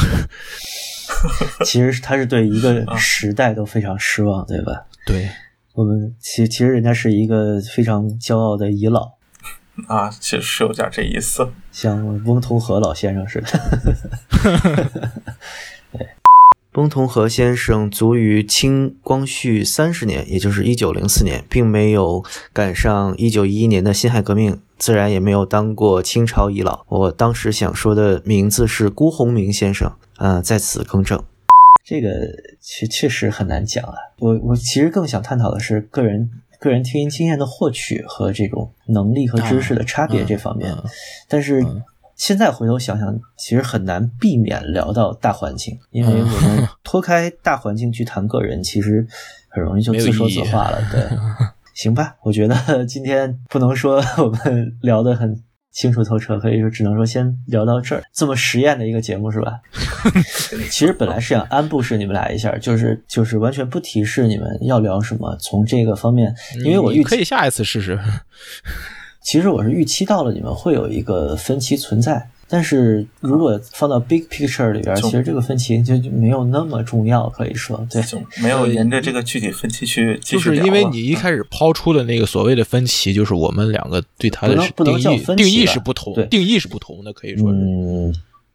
[1.64, 4.84] 其实他是对一个时代都非常失望，对吧？
[5.06, 5.30] 对，
[5.72, 9.12] 我们其其实人家是一个非常骄傲的遗老
[9.88, 13.48] 啊，其实是有点这意思，像翁同龢老先生似的。
[15.92, 16.06] 对。
[16.74, 26.84] 翁同龢先生卒于清光绪三十年，也就是一九零四年，并没有赶上一九一一年的辛亥革命，自然也没有当过清朝遗老。
[26.86, 31.20] 我当时想说的名字是辜鸿铭先生，啊，在此更正。
[31.84, 32.08] 这个
[32.62, 33.94] 确确实很难讲啊。
[34.20, 40.72] 我我其实更想探讨的是个人个人听音经验的获取和这种能力和知识的差别这方面，
[41.26, 41.66] 但是。
[42.20, 49.06] 现在回头想想，其实很难避免聊到大环境，因为我们脱开大环境去谈个人，其实
[49.48, 50.78] 很容易就自说自话了。
[50.92, 51.02] 对，
[51.72, 55.42] 行吧，我觉得今天不能说我们聊得很
[55.72, 58.02] 清楚透彻，可以说只能说先聊到这儿。
[58.12, 59.58] 这么实验的一个节目是吧？
[60.68, 66.34] 其实本来是想安布式你们俩一下，就是就是完全不提示你们要聊什么，从这个方面，
[66.66, 67.98] 因为我预可以下一次试试。
[69.22, 78.02] 其实我是预期到了你们会有一个分歧存在，但是如果放到 big picture 里边，其实这个分歧就没有那么重要，可以说对，
[78.42, 88.14] 没有沿着这个具体分歧去就是因为你一开始抛出的那个所谓的分歧，就是我们两个对它的定义定义是不同，定义是不同的，可以说是，嗯，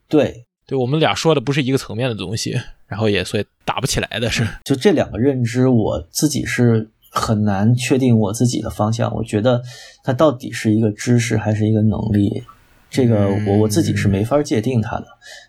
[0.10, 6.90] 对，对我们俩说的不是一个层面的东西，然后也所以打不起来的是，就这两个认知，我自己是。
[7.16, 9.64] 很难确定我自己的方向，我觉得
[10.04, 12.44] 它到底是一个知识还是一个能力，
[12.90, 15.06] 这个我我自己是没法界定它的。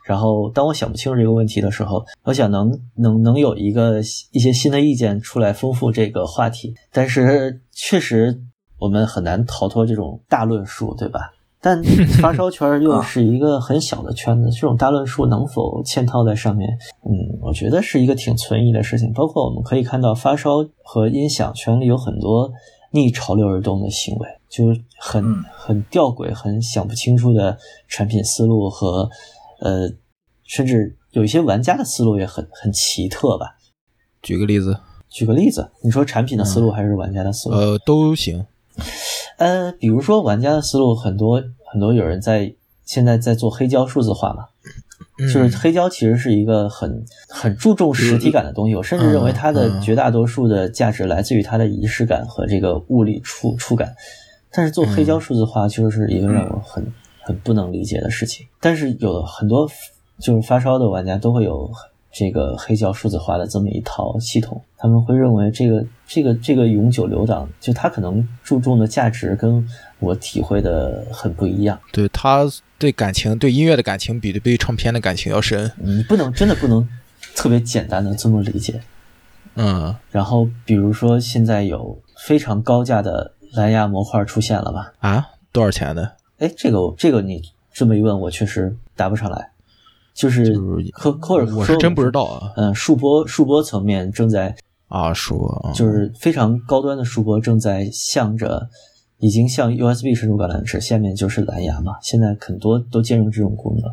[0.06, 4.00] 然后当我想不清楚这个问题的时候，我想能能能有一个
[4.30, 8.40] 一些新的意见出来丰富这个话题，但是确实
[8.78, 11.32] 我们很难逃脱这种大论述，对吧？
[11.66, 11.82] 但
[12.22, 16.68] 发烧圈又是一个很小的圈子，这种大论述能否嵌套在上面？
[17.04, 17.10] 嗯，
[17.42, 19.12] 我觉得是一个挺存疑的事情。
[19.12, 22.52] 包括我们可以看到，发烧和音响圈里有很多
[22.92, 27.58] 逆潮流而动的行为，就很很吊诡、很想不清楚的
[27.88, 29.10] 产品思路和
[29.58, 29.90] 呃，
[30.44, 33.56] 甚至有一些玩家的思路也很很奇特吧。
[34.22, 34.78] 举个例子，
[35.10, 37.56] 举个例子，你说产品的思路还是玩家的思路？
[37.56, 38.46] 呃，都行。
[39.38, 41.42] 呃，比如说玩家的思路很多。
[41.66, 42.52] 很多有人在
[42.84, 44.46] 现在在做黑胶数字化嘛，
[45.18, 48.74] 就是黑胶其实是一个很很注重实体感的东西。
[48.74, 53.92] 我甚至认为它的绝大多数的价值来自于它的仪式感和这个物理触触感。
[54.52, 56.86] 但是做黑胶数字化就是一个让我很
[57.20, 58.46] 很不能理解的事情。
[58.60, 59.68] 但是有很多
[60.20, 61.68] 就是发烧的玩家都会有
[62.12, 69.68] 这个黑胶数字化的这么一套系统，他们会认为这个这个这个永久留档，就它可能注重的价值跟。
[69.98, 72.44] 我体会的很不一样，对他
[72.78, 75.72] 对感情、对音乐的感情，比对唱片的感情要深。
[75.78, 76.86] 你不能真的不能
[77.34, 78.82] 特别简单的这么理解。
[79.54, 84.92] 嗯，然后比如说现在有非常高价的蓝牙模块出现了吧？
[84.98, 86.12] 啊，多少钱的？
[86.38, 87.40] 哎，这个这个你
[87.72, 89.50] 这么一问，我确实答不上来。
[90.12, 90.54] 就是
[90.92, 92.52] 科科尔，我是真不知道啊。
[92.56, 94.54] 嗯，数波数波层面正在
[94.88, 98.68] 啊，数就是非常高端的数波正在向着。
[99.18, 101.96] 已经像 USB 深度橄榄枝，下面就是蓝牙嘛。
[102.02, 103.90] 现在很多都兼容这种功能，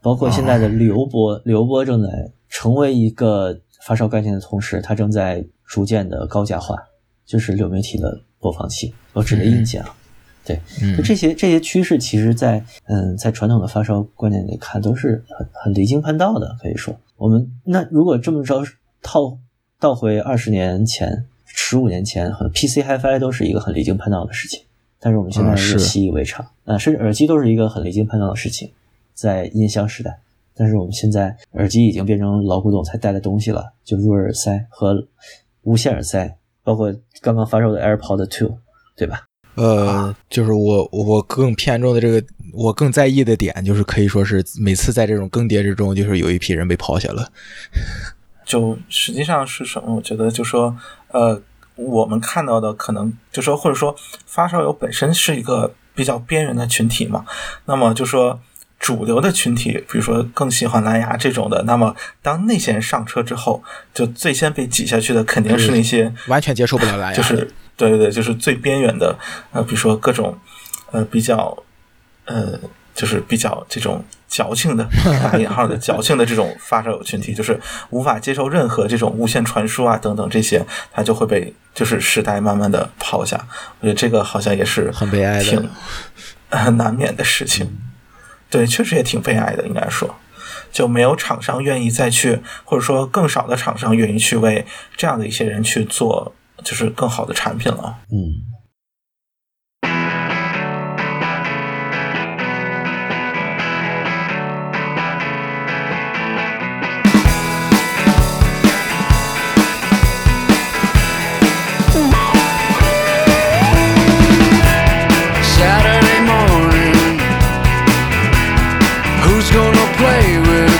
[0.00, 6.76] 包括现在的流波，流波正在成为一个发烧概念的同时，它正在逐渐的高价化，
[7.26, 9.94] 就是流媒体的播放器，我指的硬件啊。
[10.46, 10.58] 对，
[10.96, 16.56] 就这些这些趋势，其实，在嗯，在传统的发烧观念里看，都是很很离经叛道的。
[16.60, 18.62] 可以说，我们那如果这么着
[19.02, 19.38] 套
[19.78, 21.26] 倒回二十年前。
[21.56, 24.60] 十五年前很 PC HiFi 都是一个很离经叛道的事情，
[24.98, 26.44] 但是我们现在啊是习以为常。
[26.64, 28.70] 啊，甚至耳机都是一个很离经叛道的事情，
[29.14, 30.18] 在音箱时代。
[30.56, 35.06] 但是我们现在耳机已经变成老古董才戴的东西了，就入耳塞和
[35.62, 38.58] 无线耳塞，包括刚刚发售的 AirPod Two，
[38.96, 39.24] 对吧？
[39.56, 47.30] 呃，就是我我更偏重的这个，我更在意的点就是可以说是每次在这种更迭之中，就是有一批人被抛下了。
[48.44, 49.94] 就实际上是什么？
[49.94, 50.76] 我觉得就说，
[51.08, 51.40] 呃，
[51.76, 53.94] 我们看到的可能就说，或者说
[54.26, 57.24] 发烧友本身是一个比较边缘的群体嘛，
[57.64, 58.40] 那么就说。
[58.80, 63.62] 主流的群体，比如说更喜欢蓝牙这种的，那么当那些人上车之后，
[63.94, 69.16] 就最先被挤下去的肯定是那些完全接受不了蓝牙，就是对对对，就是最边缘的，
[69.52, 70.36] 呃，比如说各种
[70.90, 71.56] 呃比较
[72.26, 72.60] 呃，
[72.94, 74.04] 就是比较这种
[74.34, 74.84] 矫情的
[75.22, 77.60] 打 引号的矫情的这种发烧友群体，就是
[77.90, 80.60] 无法接受任何这种无线传输啊等等这些，
[80.92, 83.46] 他就会被就是时代慢慢的抛下。
[83.78, 85.70] 我觉得这个好像也是很悲哀的，挺
[86.48, 87.78] 呃难免的事情。
[88.50, 90.16] 对，确实也挺悲哀的，应该说，
[90.72, 94.66] 就没有厂商愿意再去，或者说更少的厂商愿意去为
[94.96, 97.98] 这样的一些人去做，就是更好的产品了。
[98.10, 98.53] 嗯。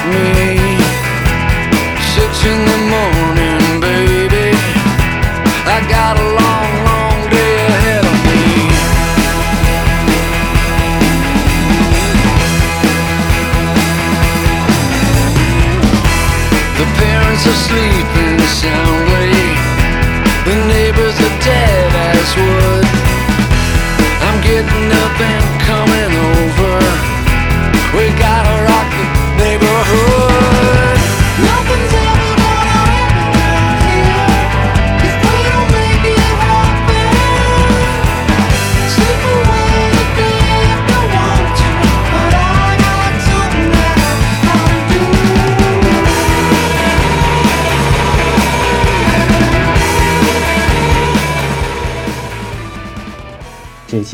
[0.07, 0.79] Me?
[2.13, 2.84] Six in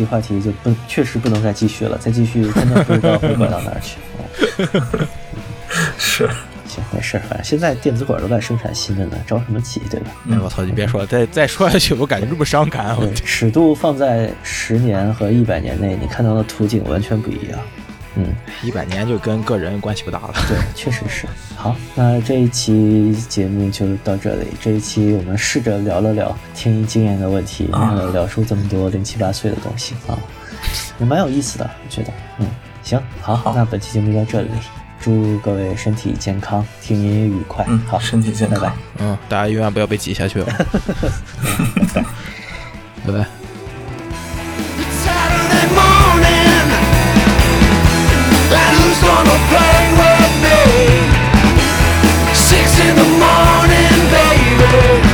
[0.01, 3.99] 期话题就不确实不能再继续了，再继续真的不知道会拐到哪儿去。
[4.81, 5.07] 哦
[5.99, 6.29] 是，
[6.67, 10.11] 行，没事儿，反正现在电子管都在生产新的呢，着什么急，对吧？
[10.31, 10.65] 哎，我操！
[10.65, 12.97] 你别说了，再再说下去，我感觉这么伤感。
[13.15, 17.59] 尺度放在十年和一百年内，你看到的图景完全不一样。
[18.17, 20.33] 嗯，一百年就跟个人关系不大了。
[20.49, 21.27] 对，确实是。
[21.57, 24.47] 好，那这一期节目就到这里。
[24.61, 30.19] 这一期我们试着聊了聊听音经验的问题，然后聊出这么多零七八碎的东西啊，
[30.99, 32.13] 也蛮有意思的，我觉得。
[32.39, 32.47] 嗯，
[32.83, 34.49] 行，好，好那本期节目就到这里，
[35.01, 37.65] 祝各位身体健康，听音愉快。
[37.69, 38.75] 嗯，好，身体健康拜拜。
[38.99, 40.43] 嗯，大家永远不要被挤下去。
[43.07, 43.40] 拜拜。
[49.11, 50.61] wanna play with me?
[52.33, 55.10] Six in the morning, baby.